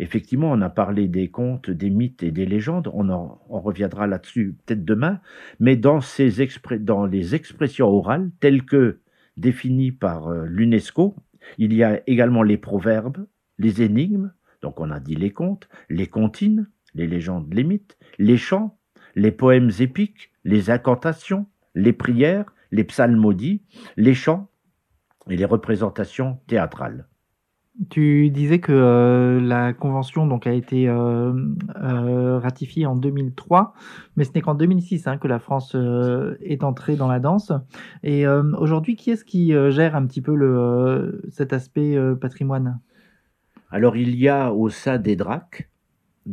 Effectivement, 0.00 0.50
on 0.50 0.62
a 0.62 0.70
parlé 0.70 1.08
des 1.08 1.28
contes, 1.28 1.68
des 1.68 1.90
mythes 1.90 2.22
et 2.22 2.30
des 2.30 2.46
légendes, 2.46 2.88
on, 2.94 3.10
en, 3.10 3.38
reviendra 3.50 4.06
là-dessus 4.06 4.56
peut-être 4.64 4.82
demain, 4.82 5.20
mais 5.58 5.76
dans, 5.76 6.00
ces 6.00 6.30
dans 6.78 7.04
les 7.04 7.34
expressions 7.34 7.86
orales 7.86 8.30
telles 8.40 8.64
que 8.64 9.00
définies 9.36 9.92
par 9.92 10.28
euh, 10.28 10.46
l'UNESCO, 10.46 11.16
il 11.58 11.74
y 11.74 11.84
a 11.84 12.00
également 12.06 12.42
les 12.42 12.56
proverbes, 12.56 13.26
les 13.58 13.82
énigmes, 13.82 14.32
donc 14.62 14.80
on 14.80 14.90
a 14.90 15.00
dit 15.00 15.16
les 15.16 15.32
contes, 15.32 15.68
les 15.90 16.06
comptines, 16.06 16.70
les 16.94 17.06
légendes, 17.06 17.52
les 17.52 17.64
mythes, 17.64 17.98
les 18.18 18.38
chants, 18.38 18.78
les 19.14 19.32
poèmes 19.32 19.70
épiques, 19.80 20.32
les 20.44 20.70
incantations, 20.70 21.44
les 21.74 21.92
prières, 21.92 22.52
les 22.70 22.84
psalmodies, 22.84 23.62
les 23.96 24.14
chants 24.14 24.48
et 25.28 25.36
les 25.36 25.44
représentations 25.44 26.40
théâtrales. 26.46 27.06
Tu 27.88 28.28
disais 28.30 28.58
que 28.58 28.72
euh, 28.72 29.40
la 29.40 29.72
convention 29.72 30.26
donc 30.26 30.46
a 30.46 30.52
été 30.52 30.86
euh, 30.86 31.32
euh, 31.76 32.38
ratifiée 32.38 32.84
en 32.84 32.94
2003, 32.94 33.72
mais 34.16 34.24
ce 34.24 34.32
n'est 34.34 34.42
qu'en 34.42 34.54
2006 34.54 35.06
hein, 35.06 35.16
que 35.16 35.28
la 35.28 35.38
France 35.38 35.74
est 36.42 36.62
entrée 36.62 36.96
dans 36.96 37.08
la 37.08 37.20
danse. 37.20 37.52
Et 38.02 38.26
aujourd'hui, 38.26 38.96
qui 38.96 39.12
est-ce 39.12 39.24
qui 39.24 39.54
gère 39.70 39.96
un 39.96 40.04
petit 40.06 40.20
peu 40.20 40.34
le, 40.34 41.22
cet 41.30 41.52
aspect 41.52 41.96
patrimoine? 42.20 42.80
Alors, 43.70 43.96
il 43.96 44.14
y 44.16 44.28
a 44.28 44.52
au 44.52 44.68
sein 44.68 44.98
des 44.98 45.16
DRAC, 45.16 45.69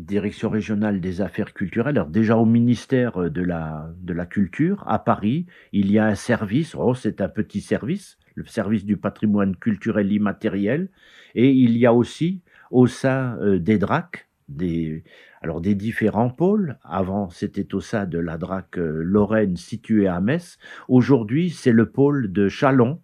Direction 0.05 0.49
régionale 0.49 1.01
des 1.01 1.21
affaires 1.21 1.53
culturelles, 1.53 1.97
alors 1.97 2.09
déjà 2.09 2.37
au 2.37 2.45
ministère 2.45 3.31
de 3.31 3.41
la, 3.41 3.91
de 3.99 4.13
la 4.13 4.25
Culture, 4.25 4.83
à 4.87 4.99
Paris, 4.99 5.47
il 5.71 5.91
y 5.91 5.97
a 5.97 6.05
un 6.05 6.15
service, 6.15 6.75
oh, 6.75 6.93
c'est 6.93 7.19
un 7.19 7.29
petit 7.29 7.61
service, 7.61 8.17
le 8.35 8.45
service 8.45 8.85
du 8.85 8.97
patrimoine 8.97 9.55
culturel 9.55 10.11
immatériel, 10.11 10.89
et 11.33 11.49
il 11.49 11.77
y 11.77 11.85
a 11.85 11.93
aussi 11.93 12.41
au 12.69 12.85
sein 12.85 13.37
euh, 13.41 13.57
des 13.57 13.79
DRAC, 13.79 14.27
des, 14.47 15.03
alors 15.41 15.61
des 15.61 15.75
différents 15.75 16.29
pôles. 16.29 16.77
Avant, 16.83 17.29
c'était 17.29 17.73
au 17.73 17.81
sein 17.81 18.05
de 18.05 18.19
la 18.19 18.37
DRAC 18.37 18.77
euh, 18.77 19.01
Lorraine 19.03 19.57
située 19.57 20.07
à 20.07 20.21
Metz. 20.21 20.57
Aujourd'hui, 20.87 21.49
c'est 21.49 21.71
le 21.71 21.89
pôle 21.89 22.31
de 22.31 22.47
Chalon 22.47 23.01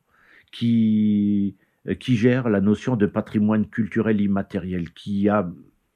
qui, 0.51 1.57
euh, 1.87 1.95
qui 1.95 2.15
gère 2.15 2.49
la 2.49 2.61
notion 2.61 2.95
de 2.95 3.05
patrimoine 3.05 3.67
culturel 3.67 4.21
immatériel, 4.21 4.91
qui 4.91 5.29
a 5.29 5.51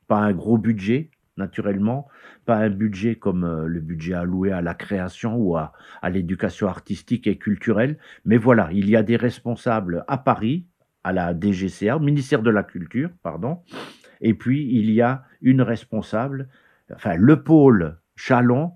pas 0.07 0.17
un 0.17 0.33
gros 0.33 0.57
budget, 0.57 1.11
naturellement, 1.37 2.07
pas 2.45 2.57
un 2.57 2.69
budget 2.69 3.15
comme 3.15 3.43
euh, 3.43 3.67
le 3.67 3.79
budget 3.79 4.13
alloué 4.13 4.51
à 4.51 4.61
la 4.61 4.73
création 4.73 5.35
ou 5.35 5.57
à, 5.57 5.73
l'éducation 6.09 6.67
artistique 6.67 7.27
et 7.27 7.37
culturelle, 7.37 7.97
mais 8.25 8.37
voilà, 8.37 8.69
il 8.71 8.89
y 8.89 8.95
a 8.95 9.03
des 9.03 9.17
responsables 9.17 10.03
à 10.07 10.17
Paris, 10.17 10.65
à 11.03 11.13
la 11.13 11.33
DGCA, 11.33 11.97
au 11.97 11.99
ministère 11.99 12.41
de 12.41 12.49
la 12.49 12.63
Culture, 12.63 13.09
pardon, 13.23 13.59
et 14.19 14.33
puis 14.33 14.67
il 14.71 14.91
y 14.91 15.01
a 15.01 15.23
une 15.41 15.61
responsable, 15.61 16.49
enfin 16.93 17.15
le 17.15 17.43
pôle 17.43 17.97
Chalon, 18.15 18.73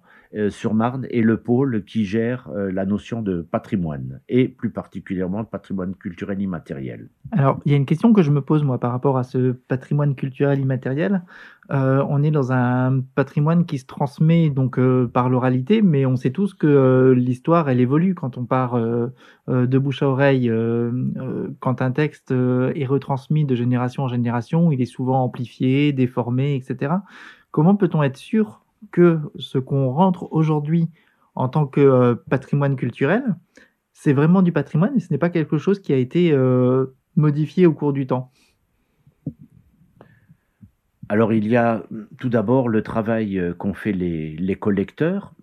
sur 0.50 0.74
Marne 0.74 1.08
est 1.10 1.22
le 1.22 1.38
pôle 1.38 1.84
qui 1.84 2.06
gère 2.06 2.50
euh, 2.56 2.72
la 2.72 2.86
notion 2.86 3.22
de 3.22 3.42
patrimoine 3.42 4.22
et 4.30 4.48
plus 4.48 4.70
particulièrement 4.70 5.40
le 5.40 5.46
patrimoine 5.46 5.96
culturel 5.96 6.42
immatériel. 6.42 7.10
Alors, 7.32 7.60
il 7.66 7.72
y 7.72 7.76
a 7.76 7.78
une 7.78 7.86
question 7.86 8.14
que 8.14 8.22
je 8.22 8.32
me 8.32 8.42
pose 8.42 8.64
moi 8.64 8.80
par 8.80 8.92
rapport 8.92 9.18
à 9.18 9.24
ce 9.24 9.52
patrimoine 9.52 10.16
culturel 10.16 10.60
immatériel. 10.60 11.24
Euh, 11.72 12.06
on 12.10 12.24
est 12.24 12.32
dans 12.32 12.52
un 12.52 13.02
patrimoine 13.16 13.66
qui 13.66 13.78
se 13.78 13.86
transmet 13.86 14.50
donc 14.50 14.80
par 15.14 15.30
l'oralité, 15.30 15.82
mais 15.82 16.06
on 16.06 16.16
sait 16.16 16.32
tous 16.32 16.54
que 16.54 17.14
l'histoire 17.16 17.70
elle 17.70 17.80
évolue 17.80 18.16
quand 18.16 18.38
on 18.38 18.46
part 18.46 18.80
de 19.48 19.78
bouche 19.78 20.04
à 20.04 20.08
oreille. 20.08 20.52
quand 21.60 21.82
un 21.82 21.92
texte 21.92 22.32
est 22.32 22.86
retransmis 22.86 23.46
de 23.46 23.56
génération 23.56 24.04
en 24.04 24.08
génération, 24.08 24.72
il 24.72 24.82
est 24.82 24.86
souvent 24.86 25.24
amplifié, 25.24 25.94
déformé, 25.94 26.56
etc. 26.56 26.94
Comment 27.52 27.76
peut-on 27.76 28.04
être 28.04 28.18
sûr 28.18 28.62
que 28.92 29.20
ce 29.38 29.58
qu'on 29.58 29.92
rentre 29.92 30.32
aujourd'hui 30.32 30.90
en 31.36 31.48
tant 31.50 31.68
que 31.68 31.82
euh, 31.82 32.16
patrimoine 32.30 32.76
culturel, 32.76 33.24
c'est 33.94 34.14
vraiment 34.14 34.42
du 34.42 34.52
patrimoine 34.52 34.96
et 34.96 35.00
ce 35.00 35.12
n'est 35.12 35.20
pas 35.20 35.30
quelque 35.30 35.58
chose 35.58 35.80
qui 35.80 35.94
a 35.94 35.98
été 35.98 36.32
euh, 36.32 36.88
modifié 37.16 37.66
au 37.66 37.74
cours 37.74 37.94
du 37.94 38.08
temps. 38.08 38.32
Alors 41.10 41.34
il 41.34 41.48
y 41.48 41.58
a 41.58 41.84
tout 42.20 42.30
d'abord 42.30 42.70
le 42.70 42.82
travail 42.84 43.38
euh, 43.38 43.54
qu'ont 43.54 43.74
fait 43.74 43.92
les, 43.92 44.56
collecteurs. 44.56 45.34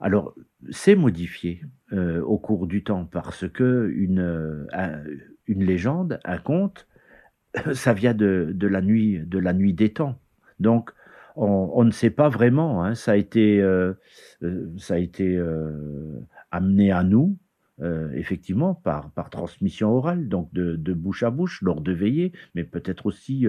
Alors 0.00 0.34
c'est 0.70 0.96
modifié 0.96 1.62
au 1.92 2.36
cours 2.38 2.66
du 2.66 2.82
temps 2.82 3.04
parce 3.04 3.48
que 3.48 3.92
une, 3.94 4.66
une 5.46 5.64
légende, 5.64 6.18
un 6.24 6.38
conte, 6.38 6.88
ça 7.72 7.94
vient 7.94 8.12
de, 8.12 8.50
de, 8.52 8.66
la 8.66 8.82
nuit, 8.82 9.20
de 9.24 9.38
la 9.38 9.52
nuit 9.52 9.72
des 9.72 9.92
temps. 9.92 10.18
Donc 10.58 10.90
on, 11.36 11.84
ne 11.84 11.90
sait 11.90 12.10
pas 12.10 12.28
vraiment. 12.28 12.82
Hein. 12.84 12.94
Ça 12.94 13.12
a 13.12 13.16
été, 13.16 13.60
euh, 13.60 13.92
euh, 14.42 14.76
euh, 15.20 16.20
amené 16.50 16.90
à 16.92 17.04
nous 17.04 17.38
effectivement 18.14 18.74
par, 18.74 19.12
transmission 19.30 19.90
orale, 19.90 20.28
donc 20.28 20.50
de, 20.54 20.94
bouche 20.94 21.22
à 21.22 21.30
bouche, 21.30 21.60
lors 21.60 21.82
de 21.82 21.92
veillées, 21.92 22.32
mais 22.54 22.64
peut-être 22.64 23.04
aussi 23.04 23.46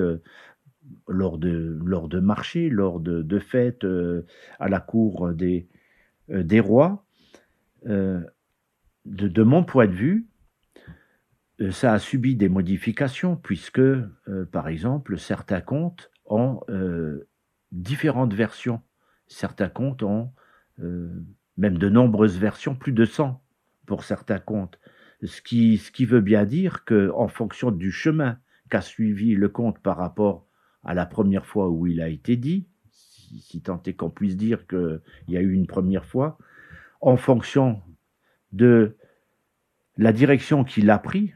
lors, 1.08 1.38
de, 1.38 1.80
lors 1.86 2.10
de 2.10 2.20
marchés, 2.20 2.70
lors 2.70 3.00
de, 3.00 3.40
fêtes 3.40 3.88
à 4.60 4.68
la 4.68 4.82
cour 4.82 5.32
des, 5.32 5.70
des 6.28 6.60
rois. 6.60 7.06
De, 7.86 9.44
mon 9.44 9.64
point 9.64 9.88
de 9.88 9.94
vue, 9.94 10.28
ça 11.70 11.94
a 11.94 12.00
subi 12.00 12.36
des 12.36 12.50
modifications, 12.50 13.38
puisque, 13.38 13.82
par 14.52 14.68
exemple, 14.68 15.18
certains 15.18 15.62
contes 15.62 16.12
ont 16.26 16.60
différentes 17.72 18.34
versions. 18.34 18.82
Certains 19.28 19.70
contes 19.70 20.04
ont 20.04 20.32
même 21.58 21.78
de 21.78 21.90
nombreuses 21.90 22.38
versions, 22.38 22.76
plus 22.76 22.94
de 22.94 23.06
100 23.06 23.42
pour 23.86 24.04
certains 24.04 24.40
contes. 24.40 24.80
Ce 25.24 25.42
qui, 25.42 25.78
ce 25.78 25.92
qui 25.92 26.06
veut 26.06 26.22
bien 26.22 26.46
dire 26.46 26.86
que, 26.86 27.12
en 27.16 27.28
fonction 27.28 27.72
du 27.72 27.92
chemin 27.92 28.38
qu'a 28.70 28.82
suivi 28.82 29.34
le 29.34 29.50
conte 29.50 29.80
par 29.80 29.98
rapport 29.98 30.46
à 30.84 30.94
la 30.94 31.06
première 31.06 31.46
fois 31.46 31.70
où 31.70 31.88
il 31.88 32.02
a 32.02 32.08
été 32.08 32.36
dit, 32.36 32.68
si, 32.92 33.40
si 33.40 33.62
tant 33.62 33.82
est 33.84 33.94
qu'on 33.94 34.12
puisse 34.12 34.38
dire 34.38 34.68
qu'il 34.68 35.02
y 35.28 35.38
a 35.38 35.42
eu 35.42 35.54
une 35.54 35.68
première 35.68 36.06
fois, 36.06 36.38
en 37.02 37.18
fonction 37.18 37.82
de 38.52 38.96
la 39.98 40.14
direction 40.14 40.64
qu'il 40.64 40.90
a 40.92 41.00
pris, 41.00 41.34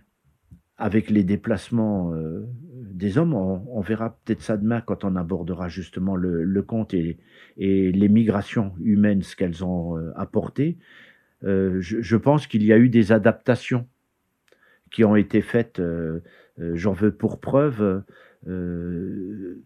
avec 0.82 1.12
les 1.12 1.24
déplacements 1.24 2.12
euh, 2.14 2.48
des 2.74 3.20
hommes, 3.20 3.36
on, 3.36 3.82
verra 3.82 4.18
peut-être 4.26 4.42
ça 4.42 4.58
demain 4.58 4.82
quand 4.82 5.06
on 5.06 5.16
abordera 5.16 5.70
justement 5.70 6.16
le, 6.16 6.44
le 6.44 6.62
conte 6.64 6.96
et, 6.96 7.20
les 7.58 8.10
migrations 8.10 8.74
humaines, 8.82 9.22
ce 9.22 9.36
qu'elles 9.36 9.64
ont 9.64 9.98
euh, 9.98 10.12
apporté. 10.16 10.80
Euh, 11.44 11.78
je, 11.80 12.18
pense 12.18 12.48
qu'il 12.48 12.64
y 12.64 12.74
a 12.74 12.80
eu 12.80 12.90
des 12.90 13.12
adaptations 13.12 13.88
qui 14.90 15.04
ont 15.04 15.16
été 15.16 15.42
faites. 15.42 15.82
J'en 16.58 16.94
veux 16.94 17.12
pour 17.12 17.40
preuve 17.40 18.04
le 18.46 19.60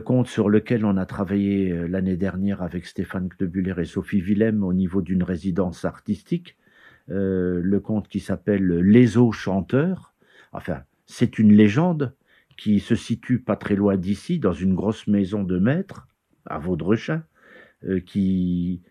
conte 0.00 0.26
sur 0.26 0.48
lequel 0.48 0.84
on 0.84 0.96
a 0.96 1.06
travaillé 1.06 1.88
l'année 1.88 2.16
dernière 2.16 2.62
avec 2.62 2.86
Stéphane 2.86 3.28
Knebuller 3.28 3.74
et 3.78 3.84
Sophie 3.84 4.20
Willem 4.20 4.64
au 4.64 4.72
niveau 4.72 5.00
d'une 5.00 5.22
résidence 5.22 5.84
artistique. 5.84 6.56
le 7.08 7.78
conte 7.78 8.08
qui 8.08 8.20
s'appelle 8.20 8.80
Les 8.80 9.16
eaux 9.16 9.32
chanteurs. 9.32 10.11
Enfin, 10.52 10.82
c'est 11.06 11.38
une 11.38 11.52
légende 11.52 12.14
qui 12.56 12.80
se 12.80 12.94
situe 12.94 13.40
pas 13.40 13.56
très 13.56 13.74
loin 13.74 13.96
d'ici, 13.96 14.38
dans 14.38 14.52
une 14.52 14.74
grosse 14.74 15.06
maison 15.06 15.42
de 15.42 15.58
maître, 15.58 16.06
à 16.46 16.58
Vaudrechin, 16.58 17.24
euh, 17.84 18.00
qui, 18.00 18.82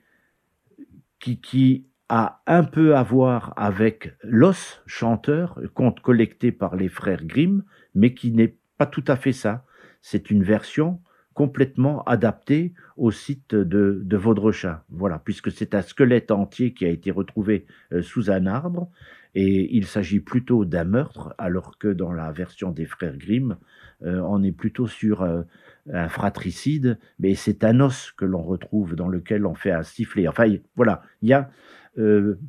qui, 1.20 1.39
qui 1.39 1.86
a 2.10 2.41
un 2.48 2.63
peu 2.63 2.96
à 2.96 3.03
voir 3.03 3.53
avec 3.56 4.13
L'os 4.24 4.82
chanteur, 4.86 5.60
conte 5.74 6.01
collecté 6.01 6.51
par 6.51 6.75
les 6.75 6.89
frères 6.89 7.24
Grimm, 7.24 7.63
mais 7.96 8.13
qui 8.13 8.32
n'est 8.32 8.58
pas 8.77 8.86
tout 8.86 9.06
à 9.08 9.15
fait 9.15 9.32
ça. 9.32 9.63
C'est 10.01 10.32
une 10.32 10.44
version 10.44 11.00
complètement 11.34 12.03
adaptée 12.03 12.74
au 12.98 13.12
site 13.12 13.56
de, 13.56 14.01
de 14.03 14.18
Vaudrechin. 14.18 14.82
Voilà, 14.89 15.20
puisque 15.20 15.51
c'est 15.51 15.74
un 15.74 15.82
squelette 15.82 16.32
entier 16.32 16.74
qui 16.74 16.86
a 16.86 16.89
été 16.89 17.12
retrouvé 17.12 17.65
euh, 17.94 18.01
sous 18.01 18.30
un 18.30 18.46
arbre, 18.46 18.89
et 19.34 19.76
il 19.76 19.86
s'agit 19.86 20.20
plutôt 20.20 20.66
d'un 20.66 20.84
meurtre, 20.84 21.34
alors 21.38 21.78
que 21.78 21.88
dans 21.88 22.12
la 22.12 22.32
version 22.32 22.72
des 22.72 22.86
frères 22.86 23.18
Grimm, 23.18 23.58
euh, 24.04 24.20
on 24.20 24.44
est 24.44 24.52
plutôt 24.52 24.88
sur 24.88 25.22
euh, 25.22 25.44
un 25.92 26.10
fratricide, 26.10 27.00
mais 27.20 27.36
c'est 27.36 27.64
un 27.64 27.80
os 27.80 28.12
que 28.12 28.26
l'on 28.26 28.44
retrouve 28.44 28.96
dans 28.96 29.08
lequel 29.08 29.46
on 29.46 29.56
fait 29.56 29.72
un 29.72 29.84
sifflet. 29.84 30.28
Enfin, 30.28 30.54
voilà, 30.76 31.02
il 31.22 31.30
y 31.30 31.34
a 31.34 31.50
euh, 31.98 32.40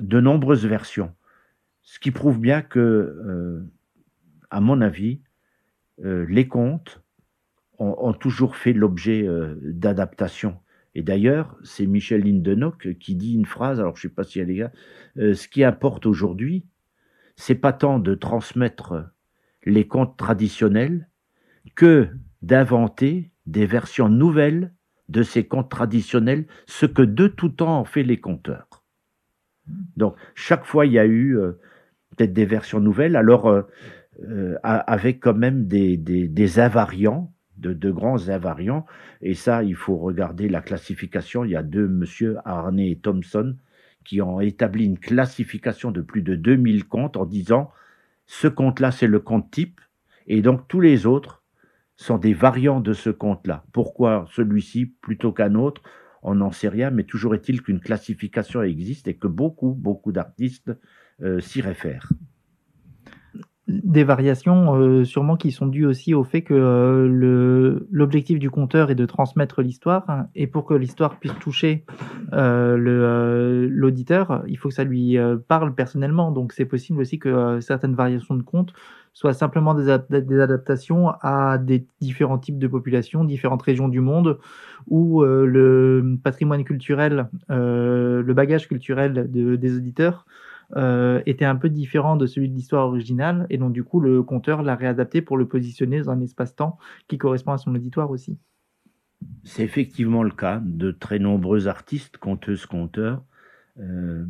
de 0.00 0.20
nombreuses 0.20 0.66
versions, 0.66 1.12
ce 1.82 2.00
qui 2.00 2.10
prouve 2.10 2.40
bien 2.40 2.62
que, 2.62 3.62
à 4.50 4.60
mon 4.60 4.80
avis, 4.80 5.20
les 6.02 6.48
contes 6.48 7.02
ont, 7.78 7.94
ont, 7.98 8.12
toujours 8.12 8.56
fait 8.56 8.72
l'objet 8.72 9.28
d'adaptations. 9.60 10.56
Et 10.94 11.02
d'ailleurs, 11.02 11.56
c'est 11.64 11.86
Michel 11.86 12.22
Lindenock 12.22 12.96
qui 12.98 13.14
dit 13.16 13.34
une 13.34 13.46
phrase, 13.46 13.80
alors 13.80 13.96
je 13.96 14.06
ne 14.06 14.10
sais 14.10 14.14
pas 14.14 14.24
si 14.24 14.38
elle 14.38 14.50
est 14.50 14.58
là, 14.58 14.70
ce 15.16 15.48
qui 15.48 15.64
importe 15.64 16.06
aujourd'hui, 16.06 16.64
c'est 17.36 17.56
pas 17.56 17.72
tant 17.72 17.98
de 17.98 18.14
transmettre 18.14 19.10
les 19.64 19.86
contes 19.86 20.16
traditionnels 20.16 21.08
que 21.74 22.08
d'inventer 22.42 23.30
des 23.46 23.66
versions 23.66 24.08
nouvelles 24.08 24.72
de 25.08 25.22
ces 25.22 25.44
contes 25.44 25.70
traditionnels, 25.70 26.46
ce 26.66 26.86
que 26.86 27.02
de 27.02 27.26
tout 27.26 27.50
temps 27.50 27.80
ont 27.80 27.84
fait 27.84 28.02
les 28.02 28.20
conteurs. 28.20 28.68
Donc, 29.96 30.16
chaque 30.34 30.64
fois, 30.64 30.86
il 30.86 30.92
y 30.92 30.98
a 30.98 31.06
eu 31.06 31.38
euh, 31.38 31.52
peut-être 32.10 32.32
des 32.32 32.46
versions 32.46 32.80
nouvelles, 32.80 33.16
alors 33.16 33.46
euh, 33.46 33.62
euh, 34.22 34.56
avec 34.62 35.20
quand 35.20 35.34
même 35.34 35.66
des, 35.66 35.96
des, 35.96 36.28
des 36.28 36.58
invariants, 36.58 37.33
de, 37.56 37.72
de, 37.72 37.90
grands 37.90 38.28
invariants, 38.28 38.86
et 39.22 39.34
ça, 39.34 39.62
il 39.62 39.74
faut 39.74 39.96
regarder 39.96 40.48
la 40.48 40.60
classification. 40.60 41.44
Il 41.44 41.52
y 41.52 41.56
a 41.56 41.62
deux, 41.62 41.88
monsieur 41.88 42.36
Arnay 42.44 42.90
et 42.90 42.96
Thompson, 42.96 43.56
qui 44.04 44.20
ont 44.20 44.40
établi 44.40 44.84
une 44.84 44.98
classification 44.98 45.90
de 45.90 46.00
plus 46.00 46.22
de 46.22 46.34
2000 46.34 46.86
contes 46.86 47.16
en 47.16 47.24
disant 47.24 47.70
ce 48.26 48.48
conte-là, 48.48 48.90
c'est 48.90 49.06
le 49.06 49.20
conte 49.20 49.50
type, 49.50 49.80
et 50.26 50.42
donc 50.42 50.68
tous 50.68 50.80
les 50.80 51.06
autres 51.06 51.42
sont 51.96 52.18
des 52.18 52.34
variants 52.34 52.80
de 52.80 52.92
ce 52.92 53.10
conte-là. 53.10 53.64
Pourquoi 53.72 54.26
celui-ci 54.30 54.86
plutôt 54.86 55.32
qu'un 55.32 55.54
autre? 55.54 55.82
On 56.22 56.36
n'en 56.36 56.50
sait 56.50 56.68
rien, 56.68 56.90
mais 56.90 57.04
toujours 57.04 57.34
est-il 57.34 57.62
qu'une 57.62 57.80
classification 57.80 58.62
existe 58.62 59.08
et 59.08 59.14
que 59.14 59.28
beaucoup, 59.28 59.72
beaucoup 59.72 60.10
d'artistes 60.10 60.72
euh, 61.22 61.40
s'y 61.40 61.60
réfèrent. 61.60 62.08
Des 63.66 64.04
variations 64.04 64.76
euh, 64.76 65.04
sûrement 65.04 65.36
qui 65.36 65.50
sont 65.50 65.66
dues 65.66 65.86
aussi 65.86 66.12
au 66.12 66.22
fait 66.22 66.42
que 66.42 66.52
euh, 66.52 67.78
l'objectif 67.90 68.38
du 68.38 68.50
conteur 68.50 68.90
est 68.90 68.94
de 68.94 69.06
transmettre 69.06 69.62
l'histoire 69.62 70.04
hein, 70.08 70.26
et 70.34 70.46
pour 70.46 70.66
que 70.66 70.74
l'histoire 70.74 71.18
puisse 71.18 71.32
toucher 71.40 71.86
euh, 72.34 72.76
l'auditeur, 73.70 74.30
euh, 74.30 74.38
il 74.46 74.58
faut 74.58 74.68
que 74.68 74.74
ça 74.74 74.84
lui 74.84 75.18
euh, 75.18 75.36
parle 75.36 75.74
personnellement. 75.74 76.30
Donc 76.30 76.52
c'est 76.52 76.64
possible 76.64 77.00
aussi 77.00 77.18
que 77.18 77.28
euh, 77.28 77.60
certaines 77.60 77.94
variations 77.94 78.34
de 78.34 78.42
contes 78.42 78.72
soient 79.12 79.32
simplement 79.32 79.74
des, 79.74 79.88
ad 79.88 80.06
des, 80.10 80.40
adaptations 80.40 81.10
à 81.20 81.56
des 81.56 81.86
différents 82.00 82.38
types 82.38 82.58
de 82.58 82.66
populations, 82.66 83.24
différentes 83.24 83.62
régions 83.62 83.88
du 83.88 84.00
monde 84.00 84.38
où 84.88 85.22
le 85.22 86.18
patrimoine 86.22 86.64
culturel, 86.64 87.28
le 87.48 88.32
bagage 88.32 88.66
culturel 88.66 89.30
de, 89.30 89.54
des 89.54 89.76
auditeurs 89.76 90.26
euh, 90.76 91.22
était 91.26 91.44
un 91.44 91.56
peu 91.56 91.68
différent 91.68 92.16
de 92.16 92.26
celui 92.26 92.48
de 92.48 92.54
l'histoire 92.54 92.86
originale, 92.86 93.46
et 93.50 93.58
donc 93.58 93.72
du 93.72 93.84
coup 93.84 94.00
le 94.00 94.22
conteur 94.22 94.62
l'a 94.62 94.74
réadapté 94.74 95.22
pour 95.22 95.36
le 95.36 95.46
positionner 95.46 96.00
dans 96.00 96.10
un 96.10 96.20
espace-temps 96.20 96.78
qui 97.08 97.18
correspond 97.18 97.52
à 97.52 97.58
son 97.58 97.74
auditoire 97.74 98.10
aussi. 98.10 98.38
C'est 99.42 99.62
effectivement 99.62 100.22
le 100.22 100.30
cas 100.30 100.60
de 100.64 100.90
très 100.90 101.18
nombreux 101.18 101.68
artistes, 101.68 102.18
conteuses, 102.18 102.66
conteurs, 102.66 103.22
euh, 103.78 104.24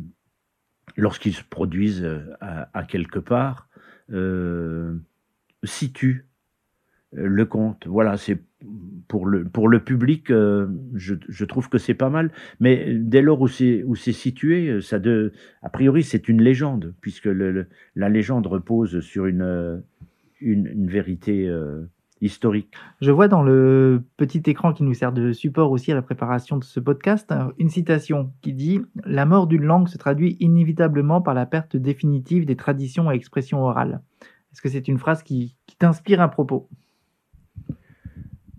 lorsqu'ils 0.95 1.33
se 1.33 1.43
produisent 1.43 2.07
à, 2.39 2.69
à 2.73 2.83
quelque 2.83 3.19
part, 3.19 3.67
euh, 4.11 4.97
situent 5.63 6.27
le 7.11 7.45
conte. 7.45 7.87
Voilà, 7.87 8.17
c'est 8.17 8.41
pour 9.07 9.27
le, 9.27 9.79
public, 9.79 10.31
euh, 10.31 10.67
je, 10.93 11.45
trouve 11.45 11.69
que 11.69 11.77
c'est 11.77 11.93
pas 11.93 12.09
mal. 12.09 12.31
Mais 12.59 12.93
dès 12.93 13.21
lors 13.21 13.41
où 13.41 13.47
c'est, 13.47 13.83
situé, 14.11 14.79
de, 14.93 15.31
a 15.61 15.69
priori, 15.69 16.03
c'est 16.03 16.27
une 16.27 16.41
légende, 16.41 16.93
puisque 17.01 17.29
la 17.95 18.09
légende 18.09 18.47
repose 18.47 18.99
sur 19.01 19.25
une, 19.25 19.83
vérité 20.41 21.47
euh, 21.47 21.89
historique. 22.21 22.73
Je 23.01 23.11
vois 23.11 23.27
dans 23.27 23.43
le 23.43 24.03
petit 24.17 24.43
écran 24.45 24.73
qui 24.73 24.83
nous 24.83 24.93
sert 24.93 25.11
de 25.11 25.31
support 25.31 25.71
aussi 25.71 25.91
à 25.91 25.95
la 25.95 26.01
préparation 26.01 26.57
de 26.57 26.63
ce 26.63 26.79
podcast 26.79 27.33
une 27.57 27.69
citation 27.69 28.31
qui 28.41 28.53
dit 28.53 28.81
La 29.05 29.25
mort 29.25 29.47
d'une 29.47 29.63
langue 29.63 29.87
se 29.87 29.97
traduit 29.97 30.37
inévitablement 30.39 31.21
par 31.21 31.33
la 31.33 31.45
perte 31.45 31.77
définitive 31.77 32.45
des 32.45 32.55
traditions 32.55 33.11
et 33.11 33.15
expressions 33.15 33.63
orales. 33.63 34.01
Est-ce 34.51 34.61
que 34.61 34.69
c'est 34.69 34.87
une 34.87 34.99
phrase 34.99 35.23
qui, 35.23 35.57
qui 35.67 35.75
t'inspire 35.75 36.21
un 36.21 36.29
propos? 36.29 36.69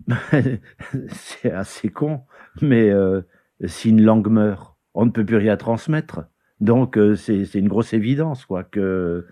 c'est 1.09 1.51
assez 1.51 1.89
con, 1.89 2.21
mais 2.61 2.89
euh, 2.89 3.21
si 3.65 3.89
une 3.89 4.01
langue 4.01 4.29
meurt, 4.29 4.75
on 4.93 5.05
ne 5.05 5.11
peut 5.11 5.25
plus 5.25 5.37
rien 5.37 5.57
transmettre. 5.57 6.25
Donc 6.59 6.97
euh, 6.97 7.15
c'est 7.15 7.53
une 7.55 7.67
grosse 7.67 7.93
évidence, 7.93 8.45
quoi. 8.45 8.67
Euh, 8.77 9.23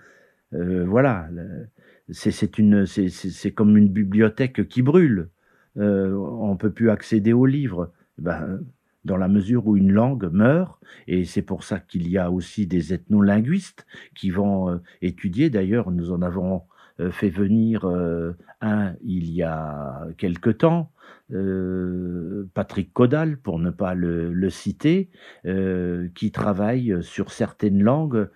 voilà, 0.52 1.28
c'est 2.10 2.58
une, 2.58 2.86
c'est 2.86 3.52
comme 3.52 3.78
une 3.78 3.90
bibliothèque 3.90 4.68
qui 4.68 4.82
brûle. 4.82 5.30
On 5.76 6.56
peut 6.58 6.72
plus 6.72 6.90
accéder 6.90 7.34
aux 7.34 7.46
livres. 7.46 7.92
Ben, 8.18 8.62
dans 9.04 9.18
la 9.18 9.28
mesure 9.28 9.68
où 9.68 9.78
une 9.78 9.92
langue 9.92 10.32
meurt, 10.32 10.80
et 11.08 11.26
c'est 11.26 11.44
pour 11.44 11.64
ça 11.64 11.80
qu'il 11.80 12.08
y 12.08 12.18
a 12.18 12.32
aussi 12.32 12.66
des 12.66 12.92
ethnolinguistes 12.92 13.86
qui 14.16 14.32
vont 14.32 14.82
étudier. 15.02 15.52
D'ailleurs, 15.52 15.92
nous 15.92 16.12
en 16.12 16.24
avons 16.24 16.64
fait 17.12 17.30
venir 17.30 17.86
un 18.62 18.96
il 19.04 19.32
y 19.32 19.44
a 19.44 20.08
quelque 20.18 20.50
temps, 20.50 20.92
Patrick 22.54 22.94
Caudal, 22.94 23.38
pour 23.38 23.60
ne 23.60 23.70
pas 23.70 23.94
le, 23.94 24.50
citer, 24.50 25.10
qui 26.14 26.32
travaille 26.32 26.98
sur 27.02 27.32
certaines 27.32 27.82
langues 27.82 28.30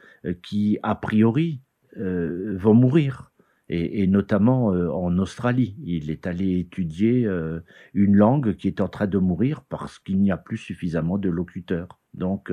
qui, 0.43 0.77
a 0.83 0.95
priori, 0.95 1.61
vont 1.95 2.73
mourir. 2.73 3.31
Et, 3.71 4.07
notamment 4.07 4.67
en 4.69 5.15
Australie. 5.19 5.75
Il 5.83 6.09
est 6.09 6.25
allé 6.25 6.57
étudier 6.59 7.29
une 7.93 8.15
langue 8.15 8.55
qui 8.55 8.67
est 8.67 8.81
en 8.81 8.87
train 8.87 9.05
de 9.05 9.19
mourir 9.19 9.61
parce 9.61 9.99
qu'il 9.99 10.19
n'y 10.19 10.31
a 10.31 10.37
plus 10.37 10.57
suffisamment 10.57 11.19
de 11.19 11.29
locuteurs. 11.29 11.99
Donc, 12.15 12.51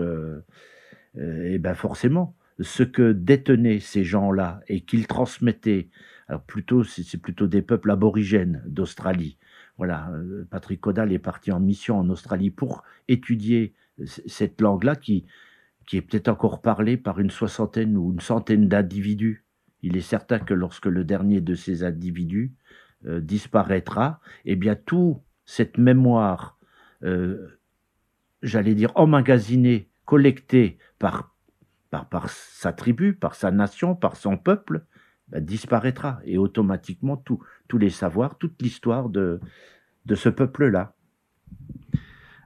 et 1.16 1.58
ben 1.58 1.74
forcément, 1.74 2.35
ce 2.60 2.82
que 2.82 3.12
détenaient 3.12 3.80
ces 3.80 4.04
gens-là 4.04 4.60
et 4.68 4.80
qu'ils 4.80 5.06
transmettaient, 5.06 5.88
alors 6.28 6.42
plutôt, 6.42 6.84
c'est 6.84 7.20
plutôt 7.20 7.46
des 7.46 7.62
peuples 7.62 7.90
aborigènes 7.90 8.62
d'Australie. 8.66 9.38
Voilà, 9.78 10.10
euh, 10.10 10.46
Patrick 10.50 10.80
Caudal 10.80 11.12
est 11.12 11.18
parti 11.18 11.52
en 11.52 11.60
mission 11.60 11.98
en 11.98 12.08
Australie 12.08 12.50
pour 12.50 12.82
étudier 13.08 13.74
cette 14.04 14.60
langue-là 14.60 14.96
qui, 14.96 15.26
qui 15.86 15.96
est 15.96 16.02
peut-être 16.02 16.28
encore 16.28 16.60
parlée 16.60 16.96
par 16.96 17.20
une 17.20 17.30
soixantaine 17.30 17.96
ou 17.96 18.12
une 18.12 18.20
centaine 18.20 18.68
d'individus. 18.68 19.44
Il 19.82 19.96
est 19.96 20.02
certain 20.02 20.38
que 20.38 20.54
lorsque 20.54 20.86
le 20.86 21.04
dernier 21.04 21.40
de 21.40 21.54
ces 21.54 21.84
individus 21.84 22.52
euh, 23.06 23.20
disparaîtra, 23.20 24.20
eh 24.44 24.56
bien, 24.56 24.74
toute 24.74 25.18
cette 25.44 25.78
mémoire, 25.78 26.58
euh, 27.04 27.58
j'allais 28.42 28.74
dire 28.74 28.90
emmagasinée, 28.96 29.88
collectée 30.04 30.78
par 30.98 31.35
par, 32.04 32.28
sa 32.28 32.72
tribu, 32.72 33.14
par 33.14 33.34
sa 33.34 33.50
nation, 33.50 33.94
par 33.94 34.16
son 34.16 34.36
peuple, 34.36 34.84
bah, 35.28 35.40
disparaîtra. 35.40 36.20
Et 36.24 36.38
automatiquement, 36.38 37.16
tous 37.16 37.78
les 37.78 37.90
savoirs, 37.90 38.38
toute 38.38 38.60
l'histoire 38.62 39.08
de, 39.08 39.40
ce 40.14 40.28
peuple-là. 40.28 40.92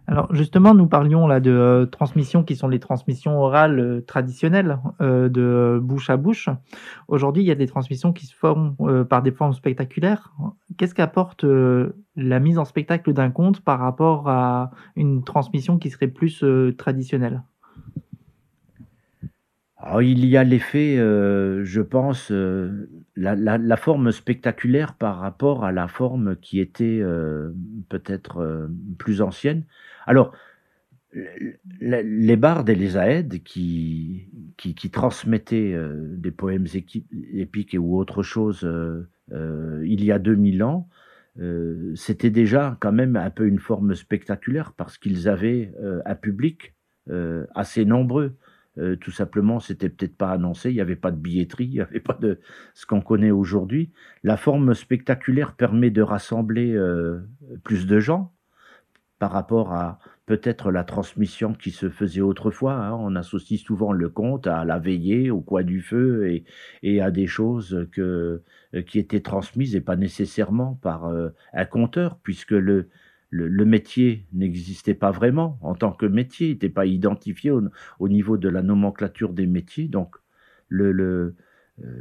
Alors 0.06 0.34
justement, 0.34 0.74
nous 0.74 0.88
parlions 0.88 1.28
là 1.28 1.38
de 1.38 1.52
euh, 1.52 1.86
transmissions 1.86 2.42
qui 2.42 2.56
sont 2.56 2.66
les 2.66 2.80
transmissions 2.80 3.40
orales 3.40 3.78
euh, 3.78 4.00
traditionnelles, 4.00 4.80
euh, 5.00 5.28
de 5.28 5.78
bouche 5.80 6.10
à 6.10 6.16
bouche. 6.16 6.48
Aujourd'hui, 7.06 7.44
il 7.44 7.46
y 7.46 7.52
a 7.52 7.54
des 7.54 7.68
transmissions 7.68 8.12
qui 8.12 8.26
se 8.26 8.34
forment 8.34 8.74
par 9.08 9.22
des 9.22 9.30
formes 9.30 9.52
spectaculaires. 9.52 10.32
Qu'est-ce 10.78 10.96
qu'apporte 10.96 11.44
la 12.16 12.40
mise 12.40 12.58
en 12.58 12.64
spectacle 12.64 13.12
d'un 13.12 13.30
conte 13.30 13.60
par 13.60 13.78
rapport 13.78 14.28
à 14.28 14.72
une 14.96 15.22
transmission 15.22 15.78
qui 15.78 15.90
serait 15.90 16.08
plus 16.08 16.44
traditionnelle? 16.76 17.42
Il 20.02 20.26
y 20.26 20.36
a 20.36 20.44
l'effet, 20.44 20.98
euh, 20.98 21.64
je 21.64 21.80
pense, 21.80 22.30
euh, 22.30 22.88
la, 23.16 23.76
forme 23.76 24.12
spectaculaire 24.12 24.94
par 24.94 25.18
rapport 25.18 25.64
à 25.64 25.72
la 25.72 25.88
forme 25.88 26.36
qui 26.36 26.60
était 26.60 27.00
euh, 27.00 27.50
peut-être 27.88 28.68
plus 28.98 29.22
ancienne. 29.22 29.64
Alors, 30.06 30.34
les 31.80 32.36
bardes 32.36 32.68
et 32.68 32.74
les 32.76 32.96
aèdes 32.96 33.42
qui, 33.42 34.28
qui, 34.56 34.90
transmettaient 34.90 35.76
des 36.16 36.30
poèmes 36.30 36.66
épiques 37.32 37.74
et 37.74 37.78
ou 37.78 37.98
autre 37.98 38.22
chose 38.22 38.68
il 39.32 40.04
y 40.04 40.12
a 40.12 40.20
2000 40.20 40.62
ans, 40.62 40.88
c'était 41.96 42.30
déjà 42.30 42.76
quand 42.80 42.92
même 42.92 43.16
un 43.16 43.30
peu 43.30 43.46
une 43.48 43.58
forme 43.58 43.96
spectaculaire 43.96 44.72
parce 44.76 44.98
qu'ils 44.98 45.28
avaient 45.28 45.72
un 46.04 46.14
public 46.14 46.74
assez 47.56 47.84
nombreux. 47.84 48.36
Euh, 48.80 48.96
tout 48.96 49.10
simplement, 49.10 49.60
c'était 49.60 49.88
peut-être 49.88 50.16
pas 50.16 50.30
annoncé, 50.30 50.70
il 50.70 50.74
n'y 50.74 50.80
avait 50.80 50.96
pas 50.96 51.10
de 51.10 51.16
billetterie, 51.16 51.66
il 51.66 51.72
n'y 51.72 51.80
avait 51.80 52.00
pas 52.00 52.16
de 52.20 52.40
ce 52.74 52.86
qu'on 52.86 53.00
connaît 53.00 53.30
aujourd'hui. 53.30 53.92
La 54.22 54.36
forme 54.36 54.74
spectaculaire 54.74 55.54
permet 55.54 55.90
de 55.90 56.02
rassembler 56.02 56.72
euh, 56.72 57.20
plus 57.62 57.86
de 57.86 58.00
gens 58.00 58.32
par 59.18 59.32
rapport 59.32 59.74
à 59.74 59.98
peut-être 60.24 60.70
la 60.70 60.82
transmission 60.82 61.52
qui 61.52 61.72
se 61.72 61.90
faisait 61.90 62.22
autrefois. 62.22 62.74
Hein. 62.74 62.94
On 62.94 63.16
associe 63.16 63.60
souvent 63.60 63.92
le 63.92 64.08
conte 64.08 64.46
à 64.46 64.64
la 64.64 64.78
veillée, 64.78 65.30
au 65.30 65.40
coin 65.40 65.62
du 65.62 65.82
feu 65.82 66.28
et, 66.30 66.44
et 66.82 67.02
à 67.02 67.10
des 67.10 67.26
choses 67.26 67.86
que, 67.92 68.42
qui 68.86 68.98
étaient 68.98 69.20
transmises 69.20 69.76
et 69.76 69.80
pas 69.82 69.96
nécessairement 69.96 70.78
par 70.80 71.06
euh, 71.06 71.30
un 71.52 71.66
conteur, 71.66 72.18
puisque 72.22 72.52
le, 72.52 72.88
le, 73.30 73.64
métier 73.64 74.26
n'existait 74.32 74.94
pas 74.94 75.12
vraiment 75.12 75.58
en 75.62 75.74
tant 75.74 75.92
que 75.92 76.06
métier, 76.06 76.48
il 76.48 76.52
n'était 76.52 76.68
pas 76.68 76.86
identifié 76.86 77.50
au, 77.50 78.08
niveau 78.08 78.36
de 78.36 78.48
la 78.48 78.62
nomenclature 78.62 79.32
des 79.32 79.46
métiers. 79.46 79.88
Donc, 79.88 80.16
euh, 80.72 81.34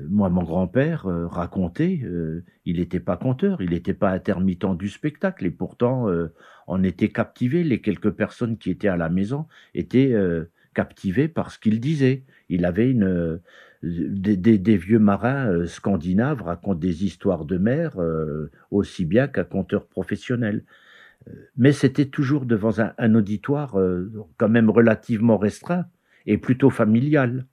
moi, 0.09 0.29
mon 0.29 0.43
grand-père 0.43 1.05
euh, 1.05 1.27
racontait, 1.27 2.01
euh, 2.03 2.43
il 2.65 2.77
n'était 2.77 2.99
pas 2.99 3.15
conteur, 3.15 3.61
il 3.61 3.69
n'était 3.69 3.93
pas 3.93 4.09
intermittent 4.09 4.77
du 4.77 4.89
spectacle, 4.89 5.45
et 5.45 5.51
pourtant, 5.51 6.07
on 6.67 6.83
était 6.83 7.09
captivé. 7.09 7.63
Les 7.63 7.81
quelques 7.81 8.11
personnes 8.11 8.57
qui 8.57 8.71
étaient 8.71 8.87
à 8.87 8.97
la 8.97 9.09
maison 9.09 9.45
étaient 9.73 10.15
captivées 10.73 11.27
par 11.27 11.51
ce 11.51 11.59
qu'il 11.59 11.79
disait. 11.79 12.23
Il 12.49 12.65
avait 12.65 12.89
une 12.91 13.39
des, 13.81 14.77
vieux 14.77 14.99
marins 14.99 15.65
scandinaves 15.65 16.41
racontent 16.41 16.79
des 16.79 17.05
histoires 17.05 17.45
de 17.45 17.57
mer 17.57 17.97
aussi 18.71 19.05
bien 19.05 19.27
qu'un 19.27 19.45
conteur 19.45 19.87
professionnel 19.87 20.63
mais 21.57 21.71
c'était 21.71 22.05
toujours 22.05 22.45
devant 22.45 22.73
un, 22.97 23.15
auditoire 23.15 23.79
euh, 23.79 24.11
quand 24.37 24.49
même 24.49 24.69
relativement 24.69 25.37
restreint 25.37 25.85
et 26.25 26.37
plutôt 26.37 26.69
familial. 26.69 27.45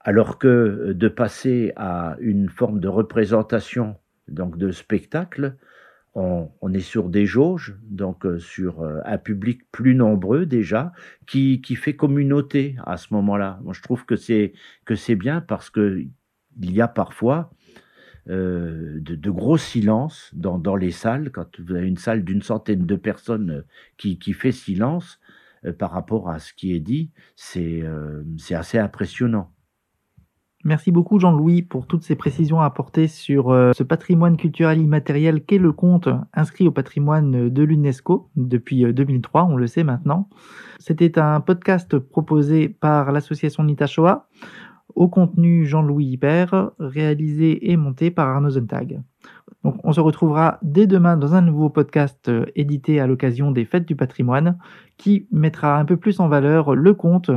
Alors 0.00 0.38
que 0.38 0.48
euh, 0.48 0.94
de 0.94 1.08
passer 1.08 1.72
à 1.76 2.16
une 2.20 2.48
forme 2.48 2.80
de 2.80 2.88
représentation, 2.88 3.96
donc 4.28 4.58
de 4.58 4.70
spectacle, 4.70 5.56
on, 6.14 6.74
est 6.74 6.80
sur 6.80 7.10
des 7.10 7.26
jauges, 7.26 7.76
donc 7.84 8.26
euh, 8.26 8.40
sur 8.40 8.82
un 9.04 9.18
public 9.18 9.60
plus 9.70 9.94
nombreux 9.94 10.46
déjà, 10.46 10.92
qui, 11.28 11.60
qui 11.60 11.76
fait 11.76 11.94
communauté 11.94 12.74
à 12.84 12.96
ce 12.96 13.14
moment-là. 13.14 13.60
Moi, 13.62 13.72
je 13.72 13.82
trouve 13.82 14.04
que 14.04 14.16
c'est 14.16 14.52
que 14.84 14.96
c'est 14.96 15.14
bien 15.14 15.40
parce 15.40 15.70
que 15.70 16.02
il 16.60 16.72
y 16.72 16.80
a 16.80 16.88
parfois 16.88 17.52
euh, 18.30 19.00
de, 19.00 19.30
gros 19.30 19.56
silence 19.56 20.30
dans, 20.34 20.58
dans, 20.58 20.76
les 20.76 20.90
salles. 20.90 21.30
Quand 21.30 21.60
vous 21.60 21.74
avez 21.74 21.88
une 21.88 21.96
salle 21.96 22.24
d'une 22.24 22.42
centaine 22.42 22.84
de 22.84 22.96
personnes 22.96 23.50
euh, 23.50 23.66
qui, 23.96 24.18
qui 24.18 24.34
fait 24.34 24.52
silence 24.52 25.18
euh, 25.64 25.72
par 25.72 25.92
rapport 25.92 26.28
à 26.28 26.38
ce 26.38 26.52
qui 26.52 26.74
est 26.74 26.80
dit, 26.80 27.10
c'est 27.36 27.82
c'est 28.36 28.54
assez 28.54 28.78
impressionnant. 28.78 29.50
Merci 30.64 30.90
beaucoup 30.90 31.18
Jean-Louis 31.18 31.62
pour 31.62 31.86
toutes 31.86 32.02
ces 32.02 32.16
précisions 32.16 32.60
apportées 32.60 33.06
sur 33.06 33.46
ce 33.74 33.82
patrimoine 33.82 34.36
culturel 34.36 34.80
immatériel 34.80 35.44
qu'est 35.44 35.56
le 35.56 35.72
conte 35.72 36.08
inscrit 36.34 36.66
au 36.66 36.72
patrimoine 36.72 37.48
de 37.48 37.62
l'UNESCO 37.62 38.28
depuis 38.34 38.92
2003, 38.92 39.44
on 39.44 39.56
le 39.56 39.68
sait 39.68 39.84
maintenant. 39.84 40.28
C'était 40.80 41.18
un 41.18 41.40
podcast 41.40 41.98
proposé 41.98 42.68
par 42.68 43.12
l'association 43.12 43.62
Nitashoa. 43.62 44.28
Au 44.94 45.08
contenu 45.08 45.66
Jean-Louis 45.66 46.06
Hyper, 46.06 46.70
réalisé 46.78 47.70
et 47.70 47.76
monté 47.76 48.10
par 48.10 48.28
Arnaud 48.28 48.50
Zontag. 48.50 49.00
Donc, 49.64 49.76
on 49.84 49.92
se 49.92 50.00
retrouvera 50.00 50.58
dès 50.62 50.86
demain 50.86 51.16
dans 51.16 51.34
un 51.34 51.42
nouveau 51.42 51.68
podcast 51.68 52.28
euh, 52.28 52.46
édité 52.54 53.00
à 53.00 53.06
l'occasion 53.06 53.50
des 53.50 53.64
Fêtes 53.64 53.86
du 53.86 53.96
patrimoine 53.96 54.58
qui 54.96 55.26
mettra 55.32 55.78
un 55.78 55.84
peu 55.84 55.96
plus 55.96 56.20
en 56.20 56.28
valeur 56.28 56.74
le 56.74 56.94
conte 56.94 57.30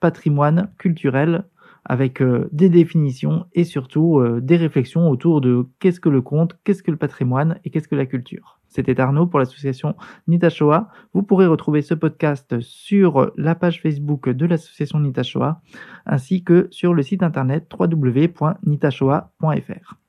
patrimoine 0.00 0.70
culturel 0.78 1.44
avec 1.84 2.22
euh, 2.22 2.48
des 2.52 2.68
définitions 2.68 3.46
et 3.52 3.64
surtout 3.64 4.18
euh, 4.18 4.40
des 4.40 4.56
réflexions 4.56 5.08
autour 5.08 5.40
de 5.40 5.66
qu'est-ce 5.80 6.00
que 6.00 6.08
le 6.08 6.22
conte, 6.22 6.58
qu'est-ce 6.64 6.82
que 6.82 6.90
le 6.90 6.96
patrimoine 6.96 7.58
et 7.64 7.70
qu'est-ce 7.70 7.88
que 7.88 7.94
la 7.94 8.06
culture. 8.06 8.60
C'était 8.68 9.00
Arnaud 9.00 9.26
pour 9.26 9.38
l'association 9.38 9.94
Nitashoa. 10.26 10.88
Vous 11.12 11.22
pourrez 11.22 11.46
retrouver 11.46 11.82
ce 11.82 11.94
podcast 11.94 12.60
sur 12.60 13.30
la 13.36 13.54
page 13.54 13.80
Facebook 13.80 14.28
de 14.28 14.46
l'association 14.46 14.98
Nitashoa 14.98 15.60
ainsi 16.06 16.42
que 16.42 16.66
sur 16.70 16.92
le 16.92 17.02
site 17.02 17.22
internet 17.22 17.70
www.nitashoa.fr. 17.78 20.03